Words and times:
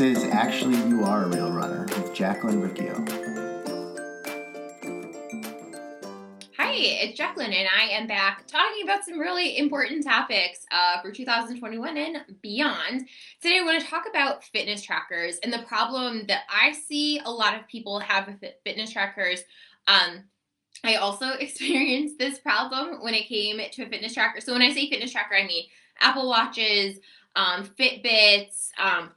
Is 0.00 0.24
Actually 0.24 0.76
You 0.88 1.04
Are 1.04 1.24
a 1.24 1.28
Real 1.28 1.52
Runner 1.52 1.82
with 1.82 2.14
Jacqueline 2.14 2.58
Riccio. 2.58 3.04
Hi, 6.56 6.72
it's 6.72 7.18
Jacqueline, 7.18 7.52
and 7.52 7.68
I 7.78 7.82
am 7.90 8.06
back 8.06 8.46
talking 8.46 8.82
about 8.82 9.04
some 9.04 9.18
really 9.18 9.58
important 9.58 10.02
topics 10.02 10.64
uh, 10.70 11.02
for 11.02 11.12
2021 11.12 11.98
and 11.98 12.16
beyond. 12.40 13.08
Today, 13.42 13.58
I 13.58 13.64
want 13.66 13.82
to 13.82 13.86
talk 13.86 14.04
about 14.08 14.42
fitness 14.42 14.80
trackers 14.80 15.36
and 15.42 15.52
the 15.52 15.64
problem 15.68 16.24
that 16.28 16.44
I 16.48 16.72
see 16.72 17.18
a 17.18 17.30
lot 17.30 17.54
of 17.54 17.68
people 17.68 18.00
have 18.00 18.26
with 18.26 18.54
fitness 18.64 18.92
trackers. 18.92 19.42
Um, 19.86 20.24
I 20.82 20.94
also 20.94 21.28
experienced 21.40 22.18
this 22.18 22.38
problem 22.38 23.02
when 23.02 23.12
it 23.12 23.26
came 23.26 23.58
to 23.58 23.82
a 23.82 23.86
fitness 23.86 24.14
tracker. 24.14 24.40
So, 24.40 24.54
when 24.54 24.62
I 24.62 24.72
say 24.72 24.88
fitness 24.88 25.12
tracker, 25.12 25.34
I 25.34 25.46
mean 25.46 25.64
Apple 26.00 26.26
Watches, 26.26 27.00
um, 27.36 27.64
Fitbits, 27.78 28.70
um, 28.78 29.10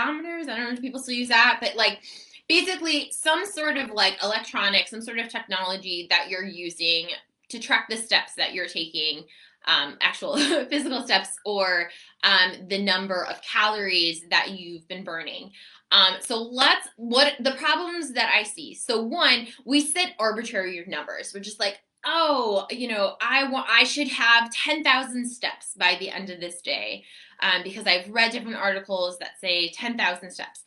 I 0.00 0.56
don't 0.56 0.64
know 0.64 0.70
if 0.72 0.80
people 0.80 1.00
still 1.00 1.14
use 1.14 1.28
that, 1.28 1.58
but 1.60 1.76
like 1.76 2.00
basically 2.48 3.10
some 3.10 3.46
sort 3.46 3.76
of 3.76 3.90
like 3.90 4.22
electronic, 4.22 4.88
some 4.88 5.00
sort 5.00 5.18
of 5.18 5.28
technology 5.28 6.06
that 6.10 6.28
you're 6.28 6.44
using 6.44 7.08
to 7.48 7.58
track 7.58 7.86
the 7.88 7.96
steps 7.96 8.34
that 8.34 8.54
you're 8.54 8.66
taking, 8.66 9.24
um, 9.66 9.96
actual 10.00 10.36
physical 10.70 11.02
steps, 11.02 11.30
or 11.44 11.90
um, 12.24 12.52
the 12.68 12.82
number 12.82 13.24
of 13.26 13.40
calories 13.42 14.24
that 14.30 14.50
you've 14.50 14.86
been 14.88 15.04
burning. 15.04 15.52
Um, 15.92 16.14
so 16.20 16.42
let's 16.42 16.88
what 16.96 17.34
the 17.40 17.52
problems 17.52 18.12
that 18.14 18.30
I 18.34 18.42
see. 18.42 18.74
So 18.74 19.02
one, 19.02 19.48
we 19.64 19.80
set 19.80 20.14
arbitrary 20.18 20.82
numbers. 20.88 21.32
We're 21.34 21.40
just 21.40 21.60
like, 21.60 21.80
oh, 22.04 22.66
you 22.70 22.88
know, 22.88 23.16
I 23.20 23.48
want 23.50 23.66
I 23.70 23.84
should 23.84 24.08
have 24.08 24.50
ten 24.50 24.82
thousand 24.82 25.28
steps 25.28 25.74
by 25.76 25.96
the 26.00 26.10
end 26.10 26.30
of 26.30 26.40
this 26.40 26.62
day 26.62 27.04
um, 27.42 27.62
because 27.62 27.86
I've 27.86 28.08
read 28.08 28.32
different 28.32 28.56
articles 28.56 29.18
that 29.18 29.40
say 29.40 29.70
10,000 29.70 30.30
steps. 30.30 30.62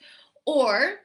Or 0.46 0.96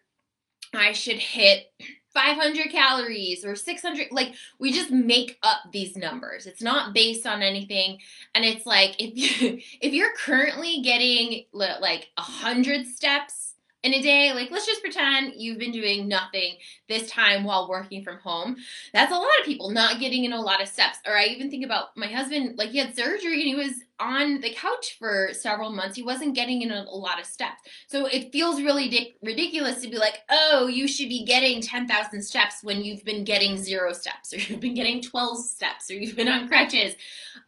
I 0.74 0.92
should 0.92 1.18
hit 1.18 1.72
500 2.12 2.70
calories 2.70 3.44
or 3.44 3.54
600 3.54 4.08
like 4.10 4.34
we 4.58 4.72
just 4.72 4.90
make 4.90 5.38
up 5.44 5.60
these 5.70 5.96
numbers 5.96 6.44
it's 6.44 6.60
not 6.60 6.92
based 6.92 7.24
on 7.24 7.40
anything 7.40 7.98
and 8.34 8.44
it's 8.44 8.66
like 8.66 8.96
if 8.98 9.12
you 9.14 9.60
if 9.80 9.92
you're 9.92 10.12
currently 10.16 10.80
getting 10.82 11.44
like 11.52 12.08
100 12.16 12.84
steps 12.88 13.50
in 13.82 13.94
a 13.94 14.02
day, 14.02 14.32
like 14.34 14.50
let's 14.50 14.66
just 14.66 14.82
pretend 14.82 15.34
you've 15.36 15.58
been 15.58 15.72
doing 15.72 16.06
nothing 16.06 16.56
this 16.88 17.10
time 17.10 17.44
while 17.44 17.68
working 17.68 18.04
from 18.04 18.18
home. 18.18 18.56
That's 18.92 19.12
a 19.12 19.16
lot 19.16 19.28
of 19.40 19.46
people 19.46 19.70
not 19.70 20.00
getting 20.00 20.24
in 20.24 20.32
a 20.32 20.40
lot 20.40 20.60
of 20.60 20.68
steps. 20.68 20.98
Or 21.06 21.16
I 21.16 21.26
even 21.26 21.50
think 21.50 21.64
about 21.64 21.96
my 21.96 22.06
husband, 22.06 22.58
like 22.58 22.70
he 22.70 22.78
had 22.78 22.94
surgery 22.94 23.40
and 23.40 23.48
he 23.48 23.54
was 23.54 23.72
on 24.00 24.40
the 24.40 24.50
couch 24.50 24.96
for 24.98 25.28
several 25.32 25.70
months. 25.70 25.94
He 25.94 26.02
wasn't 26.02 26.34
getting 26.34 26.62
in 26.62 26.70
a, 26.70 26.86
a 26.88 26.96
lot 26.96 27.20
of 27.20 27.26
steps. 27.26 27.60
So 27.86 28.06
it 28.06 28.32
feels 28.32 28.62
really 28.62 28.88
di- 28.88 29.14
ridiculous 29.22 29.82
to 29.82 29.88
be 29.88 29.98
like, 29.98 30.20
oh, 30.30 30.66
you 30.66 30.88
should 30.88 31.08
be 31.08 31.24
getting 31.24 31.60
10,000 31.60 32.22
steps 32.22 32.62
when 32.62 32.82
you've 32.82 33.04
been 33.04 33.24
getting 33.24 33.58
zero 33.58 33.92
steps 33.92 34.32
or 34.32 34.38
you've 34.40 34.60
been 34.60 34.74
getting 34.74 35.02
12 35.02 35.44
steps 35.44 35.90
or 35.90 35.94
you've 35.94 36.16
been 36.16 36.28
on 36.28 36.48
crutches. 36.48 36.94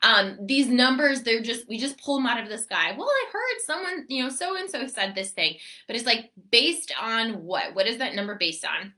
Um, 0.02 0.38
these 0.42 0.68
numbers, 0.68 1.22
they're 1.22 1.42
just, 1.42 1.66
we 1.68 1.78
just 1.78 2.00
pull 2.00 2.16
them 2.16 2.26
out 2.26 2.42
of 2.42 2.48
the 2.48 2.58
sky. 2.58 2.94
Well, 2.96 3.08
I 3.08 3.26
heard 3.32 3.60
someone, 3.64 4.06
you 4.08 4.22
know, 4.22 4.28
so 4.28 4.56
and 4.56 4.68
so 4.68 4.86
said 4.86 5.14
this 5.14 5.30
thing, 5.30 5.56
but 5.86 5.96
it's 5.96 6.06
like 6.06 6.30
based 6.50 6.92
on 7.00 7.44
what? 7.44 7.74
What 7.74 7.86
is 7.86 7.98
that 7.98 8.14
number 8.14 8.34
based 8.34 8.64
on? 8.64 8.92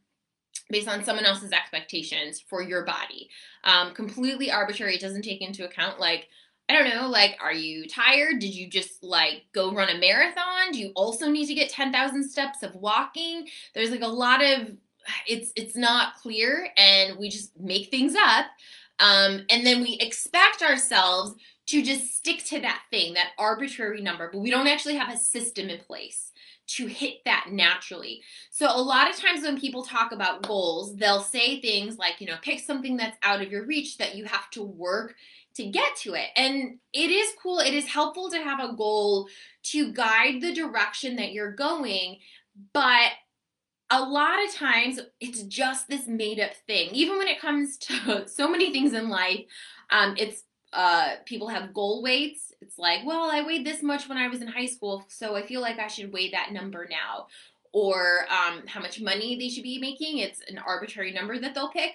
Based 0.70 0.88
on 0.88 1.04
someone 1.04 1.26
else's 1.26 1.52
expectations 1.52 2.42
for 2.48 2.62
your 2.62 2.84
body. 2.84 3.28
Um, 3.62 3.94
completely 3.94 4.50
arbitrary. 4.50 4.96
It 4.96 5.00
doesn't 5.00 5.22
take 5.22 5.42
into 5.42 5.64
account 5.64 6.00
like, 6.00 6.28
I 6.68 6.72
don't 6.72 6.88
know, 6.88 7.08
like, 7.08 7.36
are 7.42 7.52
you 7.52 7.86
tired? 7.86 8.38
Did 8.38 8.54
you 8.54 8.68
just 8.68 9.02
like 9.02 9.44
go 9.52 9.72
run 9.72 9.90
a 9.90 9.98
marathon? 9.98 10.72
Do 10.72 10.78
you 10.78 10.92
also 10.94 11.28
need 11.28 11.46
to 11.46 11.54
get 11.54 11.68
10,000 11.68 12.24
steps 12.24 12.62
of 12.62 12.74
walking? 12.74 13.48
There's 13.74 13.90
like 13.90 14.00
a 14.00 14.06
lot 14.06 14.42
of, 14.42 14.70
it's, 15.26 15.52
it's 15.56 15.76
not 15.76 16.14
clear 16.16 16.68
and 16.78 17.18
we 17.18 17.28
just 17.28 17.58
make 17.60 17.90
things 17.90 18.14
up. 18.14 18.46
Um, 18.98 19.44
and 19.50 19.66
then 19.66 19.82
we 19.82 19.98
expect 20.00 20.62
ourselves 20.62 21.34
to 21.66 21.82
just 21.82 22.16
stick 22.16 22.44
to 22.44 22.60
that 22.60 22.82
thing, 22.90 23.14
that 23.14 23.32
arbitrary 23.38 24.00
number, 24.00 24.30
but 24.32 24.40
we 24.40 24.50
don't 24.50 24.66
actually 24.66 24.96
have 24.96 25.12
a 25.12 25.18
system 25.18 25.68
in 25.68 25.80
place 25.80 26.30
to 26.66 26.86
hit 26.86 27.24
that 27.24 27.48
naturally. 27.50 28.22
So 28.50 28.66
a 28.70 28.80
lot 28.80 29.10
of 29.10 29.16
times 29.16 29.42
when 29.42 29.60
people 29.60 29.84
talk 29.84 30.12
about 30.12 30.46
goals, 30.46 30.96
they'll 30.96 31.20
say 31.20 31.60
things 31.60 31.98
like, 31.98 32.20
you 32.20 32.26
know, 32.26 32.36
pick 32.40 32.60
something 32.60 32.96
that's 32.96 33.18
out 33.22 33.42
of 33.42 33.50
your 33.50 33.66
reach 33.66 33.98
that 33.98 34.14
you 34.14 34.24
have 34.24 34.48
to 34.50 34.62
work 34.62 35.14
to 35.56 35.66
get 35.66 35.96
to 35.96 36.14
it. 36.14 36.28
And 36.36 36.78
it 36.92 37.10
is 37.10 37.32
cool, 37.42 37.60
it 37.60 37.74
is 37.74 37.86
helpful 37.86 38.30
to 38.30 38.38
have 38.38 38.60
a 38.60 38.74
goal 38.74 39.28
to 39.64 39.92
guide 39.92 40.40
the 40.40 40.52
direction 40.52 41.16
that 41.16 41.32
you're 41.32 41.52
going, 41.52 42.18
but 42.72 43.10
a 43.90 44.00
lot 44.00 44.44
of 44.44 44.52
times 44.52 44.98
it's 45.20 45.42
just 45.42 45.88
this 45.88 46.06
made 46.06 46.40
up 46.40 46.54
thing. 46.66 46.90
Even 46.92 47.18
when 47.18 47.28
it 47.28 47.40
comes 47.40 47.76
to 47.78 48.26
so 48.26 48.48
many 48.48 48.72
things 48.72 48.92
in 48.92 49.08
life, 49.08 49.44
um, 49.90 50.14
it's 50.18 50.42
uh, 50.72 51.16
people 51.24 51.48
have 51.48 51.72
goal 51.72 52.02
weights. 52.02 52.52
It's 52.60 52.78
like, 52.78 53.00
well, 53.04 53.30
I 53.30 53.42
weighed 53.42 53.64
this 53.64 53.80
much 53.80 54.08
when 54.08 54.18
I 54.18 54.26
was 54.26 54.42
in 54.42 54.48
high 54.48 54.66
school, 54.66 55.04
so 55.08 55.36
I 55.36 55.46
feel 55.46 55.60
like 55.60 55.78
I 55.78 55.86
should 55.86 56.12
weigh 56.12 56.32
that 56.32 56.52
number 56.52 56.88
now. 56.90 57.28
Or 57.72 58.26
um, 58.28 58.66
how 58.66 58.80
much 58.80 59.00
money 59.00 59.36
they 59.36 59.48
should 59.48 59.62
be 59.62 59.78
making. 59.78 60.18
It's 60.18 60.40
an 60.48 60.58
arbitrary 60.58 61.12
number 61.12 61.38
that 61.38 61.54
they'll 61.54 61.70
pick 61.70 61.92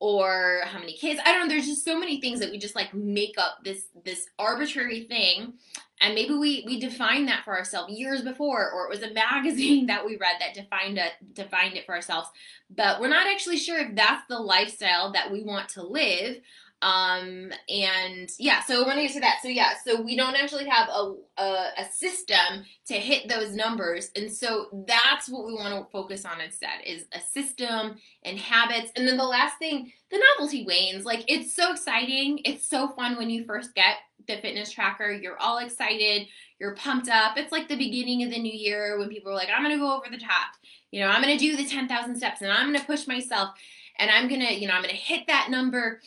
or 0.00 0.62
how 0.64 0.78
many 0.78 0.94
kids. 0.94 1.20
I 1.24 1.30
don't 1.30 1.42
know. 1.42 1.54
There's 1.54 1.66
just 1.66 1.84
so 1.84 1.98
many 1.98 2.20
things 2.20 2.40
that 2.40 2.50
we 2.50 2.58
just 2.58 2.74
like 2.74 2.92
make 2.94 3.34
up 3.38 3.62
this 3.62 3.84
this 4.04 4.26
arbitrary 4.38 5.04
thing, 5.04 5.52
and 6.00 6.14
maybe 6.14 6.34
we 6.34 6.64
we 6.66 6.80
defined 6.80 7.28
that 7.28 7.44
for 7.44 7.56
ourselves 7.56 7.92
years 7.92 8.22
before, 8.22 8.70
or 8.72 8.86
it 8.86 8.90
was 8.90 9.02
a 9.02 9.14
magazine 9.14 9.86
that 9.86 10.04
we 10.04 10.16
read 10.16 10.36
that 10.40 10.54
defined 10.54 10.98
it 10.98 11.12
defined 11.34 11.76
it 11.76 11.84
for 11.84 11.94
ourselves. 11.94 12.28
But 12.74 13.00
we're 13.00 13.08
not 13.08 13.26
actually 13.26 13.58
sure 13.58 13.78
if 13.78 13.94
that's 13.94 14.26
the 14.28 14.38
lifestyle 14.38 15.12
that 15.12 15.30
we 15.30 15.42
want 15.44 15.68
to 15.70 15.82
live. 15.82 16.40
Um, 16.82 17.52
and 17.68 18.30
yeah, 18.38 18.62
so 18.62 18.78
we're 18.78 18.86
gonna 18.86 19.02
get 19.02 19.12
to 19.12 19.20
that. 19.20 19.40
So 19.42 19.48
yeah, 19.48 19.74
so 19.84 20.00
we 20.00 20.16
don't 20.16 20.34
actually 20.34 20.66
have 20.66 20.88
a, 20.88 21.14
a, 21.36 21.68
a 21.78 21.84
system 21.92 22.64
to 22.86 22.94
hit 22.94 23.28
those 23.28 23.54
numbers. 23.54 24.10
And 24.16 24.32
so 24.32 24.84
that's 24.86 25.28
what 25.28 25.46
we 25.46 25.52
want 25.52 25.74
to 25.74 25.90
focus 25.92 26.24
on 26.24 26.40
instead 26.40 26.80
is 26.86 27.04
a 27.12 27.20
system 27.20 27.96
and 28.24 28.38
habits. 28.38 28.92
And 28.96 29.06
then 29.06 29.18
the 29.18 29.24
last 29.24 29.58
thing, 29.58 29.92
the 30.10 30.22
novelty 30.38 30.64
wanes. 30.64 31.04
Like 31.04 31.24
it's 31.28 31.54
so 31.54 31.72
exciting. 31.72 32.40
It's 32.46 32.66
so 32.66 32.88
fun 32.88 33.18
when 33.18 33.28
you 33.28 33.44
first 33.44 33.74
get 33.74 33.96
the 34.26 34.36
fitness 34.38 34.70
tracker. 34.70 35.12
You're 35.12 35.38
all 35.38 35.58
excited. 35.58 36.28
You're 36.58 36.76
pumped 36.76 37.10
up. 37.10 37.36
It's 37.36 37.52
like 37.52 37.68
the 37.68 37.76
beginning 37.76 38.22
of 38.22 38.30
the 38.30 38.40
new 38.40 38.52
year 38.52 38.98
when 38.98 39.10
people 39.10 39.32
are 39.32 39.36
like, 39.36 39.48
I'm 39.54 39.62
gonna 39.62 39.76
go 39.76 39.94
over 39.94 40.06
the 40.10 40.16
top. 40.16 40.54
You 40.92 41.00
know, 41.00 41.08
I'm 41.08 41.20
gonna 41.20 41.38
do 41.38 41.56
the 41.56 41.66
10,000 41.66 42.16
steps 42.16 42.40
and 42.40 42.50
I'm 42.50 42.72
gonna 42.72 42.84
push 42.84 43.06
myself 43.06 43.50
and 43.98 44.10
I'm 44.10 44.28
gonna, 44.28 44.50
you 44.50 44.66
know, 44.66 44.72
I'm 44.72 44.82
gonna 44.82 44.94
hit 44.94 45.26
that 45.26 45.48
number 45.50 46.00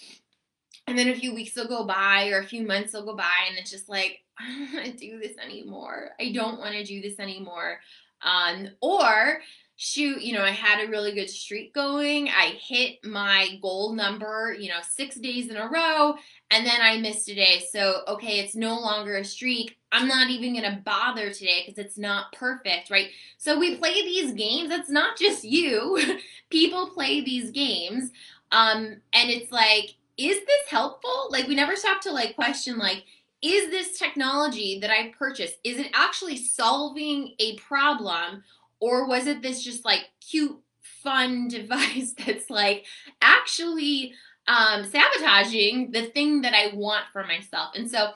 and 0.87 0.97
then 0.97 1.09
a 1.09 1.15
few 1.15 1.33
weeks 1.33 1.55
will 1.55 1.67
go 1.67 1.85
by 1.85 2.29
or 2.29 2.39
a 2.39 2.45
few 2.45 2.65
months 2.65 2.93
will 2.93 3.05
go 3.05 3.15
by 3.15 3.31
and 3.49 3.57
it's 3.57 3.71
just 3.71 3.89
like 3.89 4.19
i 4.39 4.47
don't 4.47 4.73
want 4.73 4.85
to 4.85 4.91
do 4.93 5.19
this 5.19 5.37
anymore. 5.43 6.11
I 6.19 6.31
don't 6.31 6.59
want 6.59 6.73
to 6.73 6.83
do 6.83 7.01
this 7.01 7.19
anymore. 7.19 7.79
Um, 8.21 8.69
or 8.81 9.41
shoot 9.75 10.21
you 10.21 10.33
know 10.33 10.43
i 10.43 10.51
had 10.51 10.83
a 10.83 10.89
really 10.89 11.13
good 11.13 11.29
streak 11.29 11.73
going. 11.73 12.29
I 12.29 12.57
hit 12.59 13.03
my 13.03 13.57
goal 13.61 13.93
number 13.93 14.55
you 14.57 14.69
know 14.69 14.79
six 14.87 15.15
days 15.15 15.49
in 15.49 15.57
a 15.57 15.67
row 15.67 16.15
and 16.51 16.65
then 16.65 16.79
i 16.81 16.97
missed 16.97 17.29
a 17.29 17.35
day. 17.35 17.63
So 17.71 18.01
okay 18.07 18.39
it's 18.39 18.55
no 18.55 18.79
longer 18.79 19.17
a 19.17 19.25
streak. 19.25 19.77
I'm 19.91 20.07
not 20.07 20.29
even 20.29 20.55
gonna 20.55 20.81
bother 20.83 21.31
today 21.31 21.63
because 21.65 21.83
it's 21.83 21.97
not 21.97 22.31
perfect 22.33 22.89
right? 22.89 23.09
So 23.37 23.59
we 23.59 23.75
play 23.75 23.93
these 23.93 24.33
games. 24.33 24.71
It's 24.71 24.89
not 24.89 25.17
just 25.17 25.43
you. 25.43 25.99
People 26.49 26.89
play 26.89 27.21
these 27.21 27.51
games 27.51 28.11
um, 28.51 29.01
and 29.13 29.29
it's 29.31 29.51
like 29.51 29.95
is 30.17 30.37
this 30.37 30.69
helpful? 30.69 31.27
Like 31.29 31.47
we 31.47 31.55
never 31.55 31.75
stop 31.75 32.01
to 32.01 32.11
like 32.11 32.35
question 32.35 32.77
like 32.77 33.03
is 33.41 33.69
this 33.69 33.99
technology 33.99 34.79
that 34.79 34.89
I 34.89 35.13
purchased 35.17 35.57
is 35.63 35.77
it 35.77 35.91
actually 35.93 36.37
solving 36.37 37.35
a 37.39 37.57
problem 37.57 38.43
or 38.79 39.07
was 39.07 39.27
it 39.27 39.41
this 39.41 39.63
just 39.63 39.85
like 39.85 40.09
cute 40.19 40.59
fun 40.81 41.47
device 41.49 42.13
that's 42.25 42.49
like 42.49 42.85
actually 43.21 44.13
um, 44.47 44.83
sabotaging 44.83 45.91
the 45.91 46.07
thing 46.07 46.41
that 46.41 46.53
I 46.53 46.75
want 46.75 47.05
for 47.11 47.23
myself? 47.25 47.75
And 47.75 47.89
so 47.89 48.11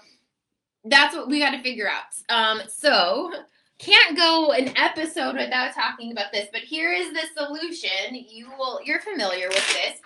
that's 0.86 1.16
what 1.16 1.28
we 1.28 1.40
got 1.40 1.52
to 1.52 1.62
figure 1.62 1.90
out. 1.90 2.04
Um, 2.30 2.62
so 2.68 3.32
can't 3.80 4.18
go 4.18 4.52
an 4.52 4.76
episode 4.76 5.36
without 5.36 5.74
talking 5.74 6.12
about 6.12 6.32
this, 6.32 6.48
but 6.52 6.62
here 6.62 6.92
is 6.92 7.14
the 7.14 7.24
solution. 7.36 8.16
You 8.16 8.50
will 8.58 8.80
you're 8.84 9.02
familiar 9.02 9.50
with 9.50 9.68
this. 9.74 10.00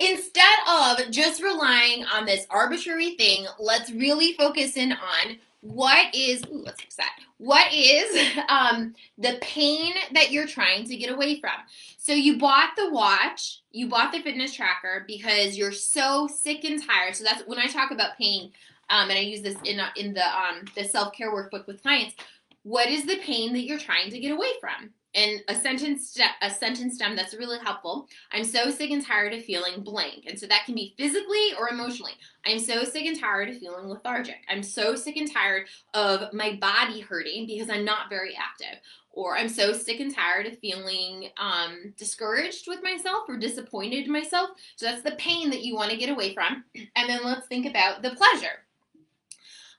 Instead 0.00 0.58
of 0.68 1.10
just 1.10 1.42
relying 1.42 2.04
on 2.04 2.24
this 2.24 2.46
arbitrary 2.50 3.16
thing, 3.16 3.46
let's 3.58 3.90
really 3.90 4.32
focus 4.34 4.76
in 4.76 4.92
on 4.92 5.38
what 5.60 6.14
is 6.14 6.42
ooh, 6.44 6.62
let's 6.64 6.80
fix 6.80 6.94
that. 6.96 7.18
What 7.38 7.72
is 7.72 8.38
um, 8.48 8.94
the 9.16 9.38
pain 9.40 9.94
that 10.12 10.30
you're 10.30 10.46
trying 10.46 10.84
to 10.86 10.96
get 10.96 11.12
away 11.12 11.40
from? 11.40 11.52
So 11.96 12.12
you 12.12 12.38
bought 12.38 12.70
the 12.76 12.90
watch, 12.90 13.60
you 13.72 13.88
bought 13.88 14.12
the 14.12 14.22
fitness 14.22 14.54
tracker 14.54 15.04
because 15.06 15.56
you're 15.56 15.72
so 15.72 16.28
sick 16.28 16.64
and 16.64 16.82
tired. 16.84 17.16
So 17.16 17.24
that's 17.24 17.42
when 17.46 17.58
I 17.58 17.66
talk 17.66 17.90
about 17.90 18.16
pain, 18.16 18.52
um, 18.90 19.10
and 19.10 19.18
I 19.18 19.22
use 19.22 19.42
this 19.42 19.56
in 19.64 19.80
in 19.96 20.14
the 20.14 20.24
um, 20.24 20.64
the 20.74 20.84
self 20.84 21.12
care 21.12 21.32
workbook 21.32 21.66
with 21.66 21.82
clients. 21.82 22.14
what 22.62 22.88
is 22.88 23.04
the 23.04 23.18
pain 23.18 23.52
that 23.52 23.64
you're 23.64 23.78
trying 23.78 24.10
to 24.10 24.18
get 24.18 24.30
away 24.30 24.48
from? 24.60 24.90
And 25.18 25.42
a 25.48 25.54
sentence 25.54 26.16
a 26.42 26.50
sentence 26.50 26.94
stem 26.94 27.16
that's 27.16 27.34
really 27.34 27.58
helpful. 27.58 28.08
I'm 28.30 28.44
so 28.44 28.70
sick 28.70 28.92
and 28.92 29.04
tired 29.04 29.34
of 29.34 29.44
feeling 29.44 29.82
blank. 29.82 30.26
And 30.28 30.38
so 30.38 30.46
that 30.46 30.64
can 30.64 30.76
be 30.76 30.94
physically 30.96 31.54
or 31.58 31.70
emotionally. 31.70 32.12
I'm 32.46 32.60
so 32.60 32.84
sick 32.84 33.04
and 33.04 33.18
tired 33.18 33.48
of 33.48 33.58
feeling 33.58 33.88
lethargic. 33.88 34.36
I'm 34.48 34.62
so 34.62 34.94
sick 34.94 35.16
and 35.16 35.30
tired 35.30 35.66
of 35.92 36.32
my 36.32 36.56
body 36.60 37.00
hurting 37.00 37.48
because 37.48 37.68
I'm 37.68 37.84
not 37.84 38.08
very 38.08 38.36
active. 38.36 38.80
Or 39.10 39.36
I'm 39.36 39.48
so 39.48 39.72
sick 39.72 39.98
and 39.98 40.14
tired 40.14 40.46
of 40.46 40.60
feeling 40.60 41.30
um, 41.36 41.94
discouraged 41.96 42.68
with 42.68 42.84
myself 42.84 43.24
or 43.28 43.38
disappointed 43.38 44.04
in 44.04 44.12
myself. 44.12 44.50
So 44.76 44.86
that's 44.86 45.02
the 45.02 45.16
pain 45.16 45.50
that 45.50 45.64
you 45.64 45.74
want 45.74 45.90
to 45.90 45.96
get 45.96 46.10
away 46.10 46.32
from. 46.32 46.62
And 46.94 47.08
then 47.08 47.24
let's 47.24 47.48
think 47.48 47.66
about 47.66 48.02
the 48.02 48.10
pleasure. 48.10 48.67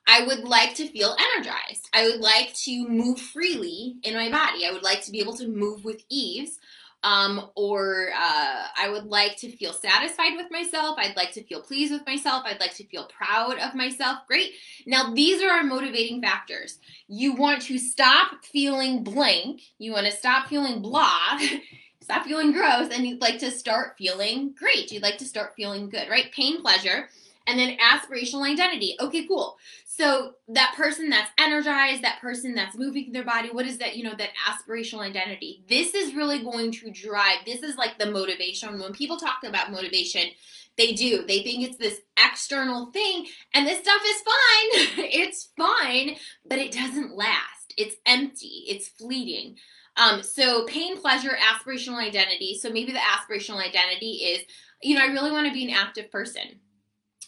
I 0.09 0.25
would 0.25 0.39
like 0.39 0.73
to 0.75 0.88
feel 0.88 1.15
energized. 1.35 1.88
I 1.94 2.06
would 2.07 2.19
like 2.19 2.53
to 2.65 2.88
move 2.88 3.19
freely 3.19 3.97
in 4.01 4.15
my 4.15 4.31
body. 4.31 4.65
I 4.65 4.71
would 4.71 4.81
like 4.81 5.03
to 5.03 5.11
be 5.11 5.19
able 5.19 5.38
to 5.38 5.47
move 5.47 5.85
with 5.85 6.03
ease. 6.09 6.59
Um, 7.01 7.51
or 7.56 8.09
uh, 8.13 8.65
I 8.77 8.89
would 8.89 9.06
like 9.06 9.38
to 9.38 9.51
feel 9.56 9.71
satisfied 9.71 10.35
with 10.35 10.51
myself. 10.51 10.97
I'd 10.97 11.15
like 11.15 11.31
to 11.33 11.44
feel 11.44 11.61
pleased 11.61 11.94
with 11.94 12.06
myself. 12.07 12.44
I'd 12.45 12.59
like 12.59 12.73
to 12.75 12.88
feel 12.88 13.06
proud 13.07 13.59
of 13.59 13.75
myself. 13.75 14.17
Great. 14.27 14.53
Now, 14.88 15.13
these 15.13 15.44
are 15.44 15.50
our 15.51 15.63
motivating 15.63 16.21
factors. 16.21 16.79
You 17.07 17.35
want 17.35 17.61
to 17.63 17.77
stop 17.77 18.44
feeling 18.44 19.03
blank. 19.03 19.61
You 19.77 19.94
want 19.94 20.07
to 20.07 20.11
stop 20.11 20.47
feeling 20.47 20.81
blah. 20.81 21.39
stop 22.01 22.25
feeling 22.25 22.51
gross. 22.51 22.91
And 22.91 23.06
you'd 23.06 23.21
like 23.21 23.38
to 23.39 23.51
start 23.51 23.95
feeling 23.97 24.56
great. 24.57 24.91
You'd 24.91 25.03
like 25.03 25.19
to 25.19 25.25
start 25.25 25.53
feeling 25.56 25.88
good, 25.88 26.09
right? 26.09 26.31
Pain, 26.31 26.61
pleasure 26.61 27.09
and 27.49 27.57
then 27.57 27.77
aspirational 27.79 28.49
identity. 28.49 28.95
Okay, 29.01 29.25
cool. 29.25 29.57
So 29.85 30.35
that 30.49 30.75
person 30.77 31.09
that's 31.09 31.31
energized, 31.39 32.03
that 32.03 32.21
person 32.21 32.53
that's 32.53 32.77
moving 32.77 33.11
their 33.11 33.25
body, 33.25 33.49
what 33.49 33.65
is 33.65 33.79
that, 33.79 33.97
you 33.97 34.03
know, 34.03 34.13
that 34.15 34.29
aspirational 34.47 34.99
identity? 34.99 35.63
This 35.67 35.95
is 35.95 36.13
really 36.13 36.43
going 36.43 36.71
to 36.73 36.91
drive, 36.91 37.39
this 37.45 37.63
is 37.63 37.75
like 37.75 37.97
the 37.97 38.11
motivation. 38.11 38.79
When 38.79 38.93
people 38.93 39.17
talk 39.17 39.43
about 39.43 39.71
motivation, 39.71 40.29
they 40.77 40.93
do. 40.93 41.25
They 41.25 41.41
think 41.41 41.67
it's 41.67 41.77
this 41.77 41.99
external 42.17 42.91
thing, 42.91 43.25
and 43.53 43.67
this 43.67 43.79
stuff 43.79 44.01
is 44.05 44.21
fine. 44.21 45.05
it's 45.11 45.49
fine, 45.57 46.15
but 46.45 46.59
it 46.59 46.71
doesn't 46.71 47.17
last. 47.17 47.73
It's 47.75 47.97
empty, 48.05 48.63
it's 48.67 48.87
fleeting. 48.87 49.57
Um, 49.97 50.23
so, 50.23 50.65
pain, 50.65 51.01
pleasure, 51.01 51.35
aspirational 51.35 52.01
identity. 52.01 52.57
So, 52.57 52.69
maybe 52.69 52.93
the 52.93 52.99
aspirational 52.99 53.57
identity 53.57 54.11
is, 54.11 54.45
you 54.81 54.95
know, 54.95 55.03
I 55.03 55.07
really 55.07 55.31
want 55.31 55.47
to 55.47 55.53
be 55.53 55.65
an 55.65 55.75
active 55.75 56.09
person 56.09 56.61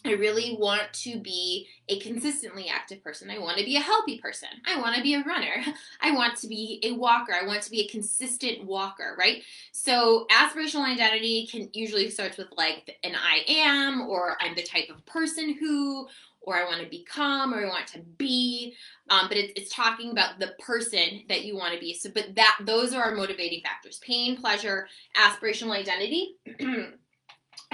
I 0.04 0.12
really 0.12 0.56
want 0.58 0.92
to 0.92 1.18
be 1.18 1.68
a 1.88 2.00
consistently 2.00 2.68
active 2.68 3.02
person. 3.04 3.30
I 3.30 3.38
want 3.38 3.58
to 3.58 3.64
be 3.64 3.76
a 3.76 3.80
healthy 3.80 4.18
person. 4.18 4.48
I 4.66 4.80
want 4.80 4.96
to 4.96 5.02
be 5.02 5.14
a 5.14 5.22
runner. 5.22 5.64
I 6.00 6.10
want 6.12 6.36
to 6.38 6.48
be 6.48 6.80
a 6.82 6.92
walker. 6.92 7.32
I 7.32 7.46
want 7.46 7.62
to 7.62 7.70
be 7.70 7.82
a 7.82 7.88
consistent 7.88 8.64
walker, 8.64 9.14
right? 9.18 9.42
So, 9.70 10.26
aspirational 10.30 10.90
identity 10.90 11.46
can 11.46 11.68
usually 11.72 12.10
starts 12.10 12.36
with 12.36 12.48
like 12.56 12.98
an 13.04 13.14
I 13.14 13.44
am, 13.48 14.02
or 14.02 14.36
I'm 14.40 14.54
the 14.56 14.62
type 14.62 14.88
of 14.90 15.04
person 15.06 15.54
who, 15.54 16.08
or 16.40 16.56
I 16.56 16.64
want 16.64 16.82
to 16.82 16.88
become, 16.88 17.54
or 17.54 17.64
I 17.64 17.68
want 17.68 17.86
to 17.88 18.00
be. 18.00 18.74
Um, 19.08 19.28
but 19.28 19.36
it's, 19.36 19.52
it's 19.54 19.74
talking 19.74 20.10
about 20.10 20.40
the 20.40 20.54
person 20.58 21.22
that 21.28 21.44
you 21.44 21.56
want 21.56 21.74
to 21.74 21.80
be. 21.80 21.94
So, 21.94 22.10
but 22.12 22.34
that 22.34 22.58
those 22.62 22.92
are 22.92 23.04
our 23.04 23.14
motivating 23.14 23.62
factors: 23.62 24.00
pain, 24.00 24.36
pleasure, 24.36 24.88
aspirational 25.16 25.76
identity. 25.76 26.36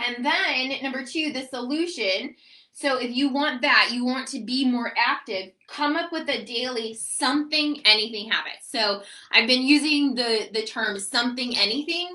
And 0.06 0.24
then 0.24 0.82
number 0.82 1.04
two, 1.04 1.32
the 1.32 1.46
solution. 1.46 2.34
So 2.72 2.98
if 2.98 3.10
you 3.10 3.30
want 3.30 3.62
that, 3.62 3.90
you 3.92 4.04
want 4.04 4.28
to 4.28 4.44
be 4.44 4.64
more 4.64 4.92
active, 4.96 5.50
come 5.66 5.96
up 5.96 6.12
with 6.12 6.28
a 6.28 6.44
daily 6.44 6.94
something 6.94 7.82
anything 7.84 8.30
habit. 8.30 8.58
So 8.62 9.02
I've 9.32 9.48
been 9.48 9.62
using 9.62 10.14
the 10.14 10.48
the 10.52 10.64
term 10.64 10.98
something 10.98 11.56
anything 11.56 12.08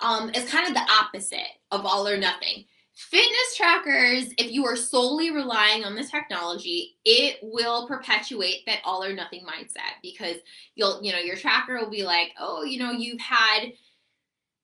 um, 0.00 0.30
as 0.30 0.48
kind 0.48 0.68
of 0.68 0.74
the 0.74 0.88
opposite 1.00 1.58
of 1.70 1.84
all 1.84 2.06
or 2.06 2.16
nothing. 2.16 2.64
Fitness 2.96 3.56
trackers, 3.56 4.32
if 4.38 4.52
you 4.52 4.64
are 4.66 4.76
solely 4.76 5.32
relying 5.32 5.82
on 5.82 5.96
the 5.96 6.04
technology, 6.04 6.94
it 7.04 7.38
will 7.42 7.88
perpetuate 7.88 8.64
that 8.66 8.78
all 8.84 9.02
or 9.02 9.12
nothing 9.12 9.44
mindset 9.44 9.98
because 10.00 10.36
you'll, 10.76 11.02
you 11.02 11.10
know, 11.10 11.18
your 11.18 11.34
tracker 11.34 11.76
will 11.76 11.90
be 11.90 12.04
like, 12.04 12.30
oh, 12.38 12.62
you 12.62 12.78
know, 12.78 12.92
you've 12.92 13.20
had 13.20 13.72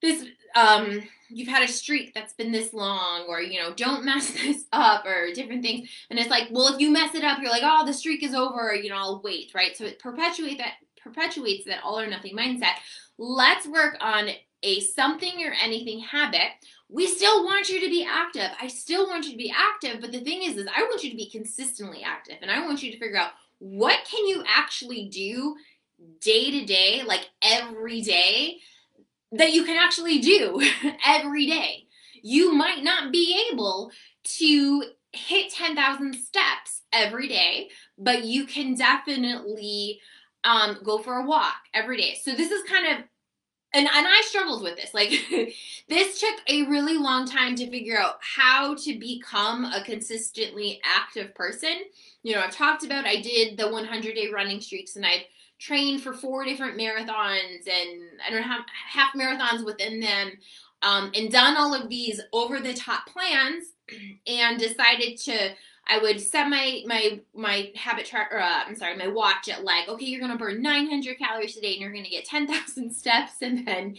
this 0.03 0.25
um 0.55 1.03
you've 1.29 1.49
had 1.49 1.63
a 1.63 1.73
streak 1.73 2.13
that's 2.13 2.33
been 2.33 2.51
this 2.51 2.73
long 2.73 3.27
or 3.29 3.41
you 3.41 3.61
know 3.61 3.73
don't 3.75 4.05
mess 4.05 4.31
this 4.43 4.65
up 4.73 5.07
or 5.07 5.33
different 5.33 5.63
things. 5.63 5.89
And 6.11 6.19
it's 6.19 6.31
like 6.31 6.49
well 6.51 6.73
if 6.73 6.81
you 6.81 6.91
mess 6.91 7.15
it 7.15 7.25
up 7.25 7.39
you're 7.41 7.51
like 7.51 7.63
oh 7.65 7.87
the 7.87 7.93
streak 7.93 8.23
is 8.23 8.35
over 8.35 8.75
you 8.75 8.91
know 8.91 8.97
i'll 8.97 9.23
wait 9.23 9.53
right? 9.55 9.77
So 9.77 9.85
it 9.85 9.99
perpetuates 9.99 10.59
that 10.59 10.75
perpetuates 11.03 11.65
that 11.67 11.83
all 11.83 11.99
or 11.99 12.07
nothing 12.07 12.37
mindset. 12.37 12.75
Let's 13.19 13.67
work 13.67 13.97
on 14.01 14.29
a 14.63 14.81
something 14.81 15.43
or 15.43 15.55
anything 15.63 16.01
habit. 16.01 16.51
We 16.91 17.07
still 17.07 17.45
want 17.45 17.71
you 17.71 17.81
to 17.81 17.89
be 17.89 18.07
active. 18.07 18.51
I 18.61 18.67
still 18.67 19.07
want 19.07 19.25
you 19.25 19.33
to 19.33 19.39
be 19.39 19.55
active 19.57 20.01
but 20.01 20.13
the 20.13 20.21
thing 20.21 20.43
is 20.43 20.57
is 20.57 20.67
i 20.75 20.83
want 20.83 21.03
you 21.03 21.11
to 21.11 21.17
be 21.17 21.31
consistently 21.31 22.03
active 22.03 22.37
and 22.43 22.51
i 22.51 22.65
want 22.65 22.83
you 22.83 22.91
to 22.93 22.99
figure 22.99 23.19
out 23.19 23.33
what 23.59 23.99
can 24.11 24.27
you 24.27 24.43
actually 24.47 25.09
do 25.09 25.57
day 26.21 26.51
to 26.51 26.65
day 26.65 27.03
like 27.07 27.29
every 27.43 28.01
day 28.01 28.59
that 29.33 29.53
you 29.53 29.65
can 29.65 29.77
actually 29.77 30.19
do 30.19 30.61
every 31.07 31.47
day. 31.47 31.87
You 32.23 32.53
might 32.53 32.83
not 32.83 33.13
be 33.13 33.49
able 33.51 33.91
to 34.39 34.85
hit 35.13 35.53
10,000 35.53 36.15
steps 36.15 36.83
every 36.93 37.29
day, 37.29 37.69
but 37.99 38.25
you 38.25 38.47
can 38.47 38.75
definitely 38.75 40.01
um, 40.45 40.79
go 40.85 40.99
for 40.99 41.15
a 41.15 41.27
walk 41.27 41.57
every 41.75 41.97
day. 41.97 42.19
So 42.23 42.35
this 42.35 42.51
is 42.51 42.63
kind 42.69 42.99
of 42.99 43.05
and 43.73 43.87
and 43.87 44.07
I 44.07 44.23
struggled 44.27 44.63
with 44.63 44.77
this. 44.77 44.93
Like 44.95 45.11
this 45.89 46.21
took 46.21 46.37
a 46.49 46.65
really 46.65 46.97
long 46.97 47.27
time 47.27 47.55
to 47.57 47.71
figure 47.71 47.99
out 47.99 48.19
how 48.21 48.75
to 48.75 48.99
become 48.99 49.65
a 49.65 49.83
consistently 49.85 50.81
active 50.85 51.35
person. 51.35 51.77
You 52.23 52.35
know, 52.35 52.43
I've 52.43 52.55
talked 52.55 52.85
about 52.85 53.07
I 53.07 53.21
did 53.21 53.57
the 53.57 53.71
100 53.71 54.15
day 54.15 54.29
running 54.33 54.61
streaks 54.61 54.97
and 54.97 55.07
I've 55.07 55.23
trained 55.59 56.03
for 56.03 56.13
four 56.13 56.45
different 56.45 56.79
marathons 56.79 57.69
and 57.69 58.03
I 58.27 58.31
don't 58.31 58.43
have 58.43 58.63
half 58.91 59.13
marathons 59.15 59.65
within 59.65 60.01
them, 60.01 60.33
um, 60.83 61.13
and 61.15 61.31
done 61.31 61.57
all 61.57 61.75
of 61.75 61.89
these 61.89 62.21
over 62.33 62.61
the 62.61 62.75
top 62.75 63.07
plans, 63.07 63.67
and 64.27 64.59
decided 64.59 65.19
to. 65.19 65.51
I 65.89 65.99
would 65.99 66.21
set 66.21 66.49
my 66.49 66.83
my 66.87 67.21
my 67.35 67.73
habit 67.75 68.07
tracker. 68.07 68.39
Uh, 68.39 68.63
I'm 68.67 68.77
sorry, 68.77 68.97
my 68.97 69.09
watch 69.09 69.49
at 69.49 69.65
like, 69.65 69.89
okay, 69.89 70.07
you're 70.07 70.21
gonna 70.21 70.37
burn 70.37 70.63
900 70.63 71.19
calories 71.19 71.55
today, 71.55 71.73
and 71.73 71.81
you're 71.81 71.93
gonna 71.93 72.09
get 72.09 72.25
10,000 72.25 72.93
steps. 72.95 73.43
And 73.43 73.67
then 73.67 73.97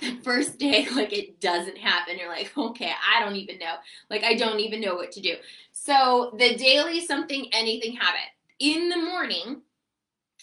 the 0.00 0.16
first 0.22 0.58
day, 0.58 0.88
like, 0.94 1.12
it 1.12 1.40
doesn't 1.40 1.78
happen. 1.78 2.18
You're 2.18 2.28
like, 2.28 2.56
okay, 2.56 2.92
I 3.14 3.22
don't 3.22 3.36
even 3.36 3.58
know. 3.58 3.74
Like, 4.10 4.24
I 4.24 4.34
don't 4.34 4.60
even 4.60 4.80
know 4.80 4.94
what 4.94 5.12
to 5.12 5.20
do. 5.20 5.34
So 5.72 6.34
the 6.38 6.56
daily 6.56 7.00
something 7.00 7.48
anything 7.52 7.96
habit 7.96 8.30
in 8.58 8.88
the 8.88 8.96
morning 8.96 9.62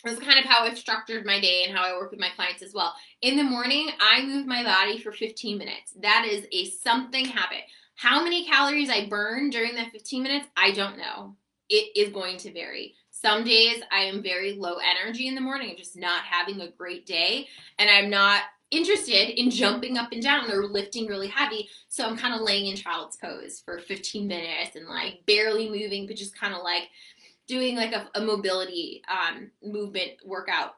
this 0.04 0.14
is 0.14 0.20
kind 0.20 0.40
of 0.40 0.46
how 0.46 0.64
I've 0.64 0.78
structured 0.78 1.26
my 1.26 1.40
day 1.40 1.64
and 1.66 1.76
how 1.76 1.84
I 1.84 1.94
work 1.98 2.12
with 2.12 2.20
my 2.20 2.30
clients 2.36 2.64
as 2.64 2.74
well. 2.74 2.96
In 3.22 3.38
the 3.38 3.44
morning, 3.44 3.90
I 4.00 4.26
move 4.26 4.48
my 4.48 4.64
body 4.64 4.98
for 4.98 5.12
15 5.12 5.58
minutes. 5.58 5.94
That 6.02 6.26
is 6.28 6.48
a 6.52 6.66
something 6.66 7.26
habit. 7.26 7.62
How 8.02 8.24
many 8.24 8.48
calories 8.48 8.90
I 8.90 9.06
burn 9.06 9.52
during 9.52 9.76
that 9.76 9.92
15 9.92 10.24
minutes, 10.24 10.48
I 10.58 10.72
don't 10.72 10.98
know. 10.98 11.36
It 11.70 11.96
is 11.96 12.12
going 12.12 12.38
to 12.38 12.52
vary. 12.52 12.96
Some 13.12 13.44
days 13.44 13.84
I 13.92 14.06
am 14.06 14.24
very 14.24 14.54
low 14.54 14.78
energy 14.78 15.28
in 15.28 15.36
the 15.36 15.42
morning. 15.42 15.76
Just 15.78 15.96
not 15.96 16.24
having 16.24 16.62
a 16.62 16.72
great 16.72 17.06
day 17.06 17.48
and 17.78 17.92
I'm 17.92 18.10
not 18.10 18.42
interested 18.72 19.40
in 19.40 19.52
jumping 19.52 20.00
up 20.00 20.12
and 20.14 20.24
down 20.24 20.50
or 20.50 20.66
lifting 20.66 21.06
really 21.06 21.28
heavy. 21.28 21.70
So 21.90 22.04
I'm 22.04 22.18
kind 22.18 22.34
of 22.34 22.42
laying 22.42 22.72
in 22.72 22.76
child's 22.76 23.18
pose 23.18 23.62
for 23.64 23.78
15 23.78 24.28
minutes 24.28 24.76
and 24.76 24.88
like 24.88 25.24
barely 25.28 25.70
moving, 25.70 26.08
but 26.08 26.16
just 26.16 26.36
kind 26.36 26.56
of 26.56 26.64
like 26.64 26.90
doing 27.46 27.76
like 27.76 27.94
a, 27.94 28.10
a 28.16 28.22
mobility 28.22 29.04
um, 29.08 29.52
movement 29.62 30.14
workout, 30.26 30.72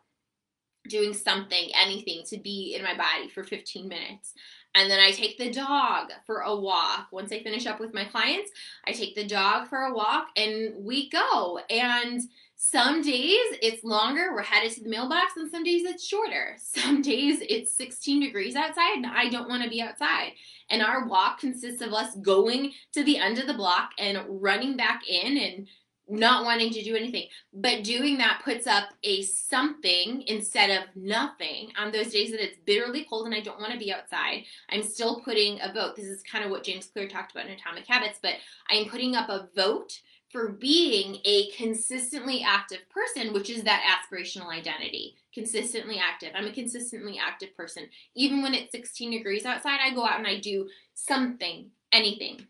doing 0.90 1.14
something, 1.14 1.70
anything 1.74 2.24
to 2.26 2.38
be 2.38 2.76
in 2.78 2.84
my 2.84 2.98
body 2.98 3.30
for 3.30 3.46
15 3.46 3.88
minutes. 3.88 4.34
And 4.76 4.90
then 4.90 5.00
I 5.00 5.12
take 5.12 5.38
the 5.38 5.52
dog 5.52 6.12
for 6.26 6.40
a 6.40 6.56
walk. 6.56 7.08
Once 7.12 7.32
I 7.32 7.44
finish 7.44 7.68
up 7.68 7.80
with 7.80 7.94
my 7.94 8.06
clients, 8.06 8.52
I 8.88 8.92
take 8.92 9.16
the 9.16 9.26
dog 9.26 9.68
for 9.68 9.80
a 9.80 9.94
walk 9.94 10.30
and 10.36 10.84
we 10.84 11.10
go. 11.10 11.60
And 11.70 12.22
some 12.56 13.02
days 13.02 13.58
it's 13.62 13.84
longer, 13.84 14.34
we're 14.34 14.42
headed 14.42 14.72
to 14.72 14.84
the 14.84 14.90
mailbox, 14.90 15.34
and 15.36 15.52
some 15.52 15.64
days 15.64 15.84
it's 15.84 16.08
shorter. 16.08 16.56
Some 16.58 17.02
days 17.02 17.40
it's 17.42 17.76
16 17.76 18.22
degrees 18.22 18.56
outside 18.56 18.96
and 18.96 19.06
I 19.06 19.30
don't 19.30 19.50
want 19.50 19.64
to 19.64 19.70
be 19.70 19.82
outside. 19.82 20.32
And 20.70 20.82
our 20.82 21.06
walk 21.06 21.40
consists 21.40 21.82
of 21.82 21.94
us 21.94 22.16
going 22.16 22.72
to 22.94 23.04
the 23.04 23.18
end 23.18 23.38
of 23.38 23.48
the 23.48 23.54
block 23.54 23.92
and 24.00 24.20
running 24.28 24.78
back 24.78 25.02
in 25.08 25.38
and 25.38 25.68
not 26.14 26.46
wanting 26.46 26.72
to 26.72 26.84
do 26.84 26.96
anything. 26.96 27.28
But 27.54 27.84
doing 27.84 28.18
that 28.18 28.42
puts 28.44 28.68
up 28.68 28.90
a 29.04 29.24
something 29.24 30.24
instead 30.28 30.70
of 30.70 30.96
nothing 30.96 31.72
on 31.78 31.92
those 31.92 32.12
days 32.12 32.32
that 32.32 32.44
it's 32.44 32.60
bitterly 32.66 33.06
cold 33.10 33.26
and 33.26 33.36
I 33.36 33.42
don't 33.42 33.60
want 33.60 33.74
to 33.74 33.80
be 33.80 33.94
outside. 33.94 34.44
I'm 34.70 34.84
still 34.84 35.22
putting 35.22 35.60
a 35.62 35.74
vote. 35.74 35.96
This 35.96 36.06
is 36.06 36.24
kind 36.24 36.46
of 36.46 36.52
what 36.52 36.64
James 36.64 36.88
Clear 36.88 37.08
talked 37.08 37.32
about 37.32 37.48
in 37.48 37.54
Atomic 37.54 37.88
Habits, 37.88 38.20
but 38.22 38.36
I'm 38.70 38.90
putting 38.90 39.16
up 39.16 39.30
a 39.30 39.50
vote 39.56 40.00
for 40.34 40.50
being 40.50 41.20
a 41.26 41.52
consistently 41.52 42.44
active 42.46 42.80
person, 42.90 43.34
which 43.34 43.52
is 43.52 43.64
that 43.64 43.84
aspirational 43.84 44.50
identity. 44.50 45.16
Consistently 45.32 46.00
active. 46.00 46.32
I'm 46.36 46.48
a 46.48 46.52
consistently 46.52 47.20
active 47.24 47.56
person. 47.56 47.88
Even 48.16 48.42
when 48.42 48.56
it's 48.56 48.72
16 48.72 49.12
degrees 49.12 49.46
outside, 49.46 49.80
I 49.80 49.94
go 49.94 50.04
out 50.04 50.18
and 50.18 50.28
I 50.28 50.40
do 50.40 50.68
something, 50.96 51.70
anything. 51.92 52.48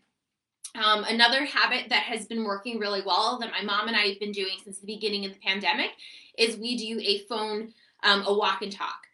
Um, 0.74 1.04
another 1.04 1.44
habit 1.44 1.88
that 1.90 2.02
has 2.02 2.26
been 2.26 2.44
working 2.44 2.78
really 2.78 3.02
well 3.04 3.38
that 3.38 3.52
my 3.52 3.62
mom 3.62 3.86
and 3.86 3.96
I 3.96 4.06
have 4.08 4.20
been 4.20 4.32
doing 4.32 4.56
since 4.64 4.78
the 4.78 4.86
beginning 4.86 5.24
of 5.24 5.32
the 5.32 5.38
pandemic 5.38 5.90
is 6.36 6.56
we 6.56 6.76
do 6.76 7.00
a 7.00 7.18
phone, 7.28 7.72
um, 8.02 8.24
a 8.26 8.34
walk 8.34 8.62
and 8.62 8.72
talk. 8.72 9.06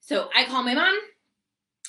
So 0.00 0.28
I 0.36 0.44
call 0.44 0.62
my 0.62 0.74
mom, 0.74 0.98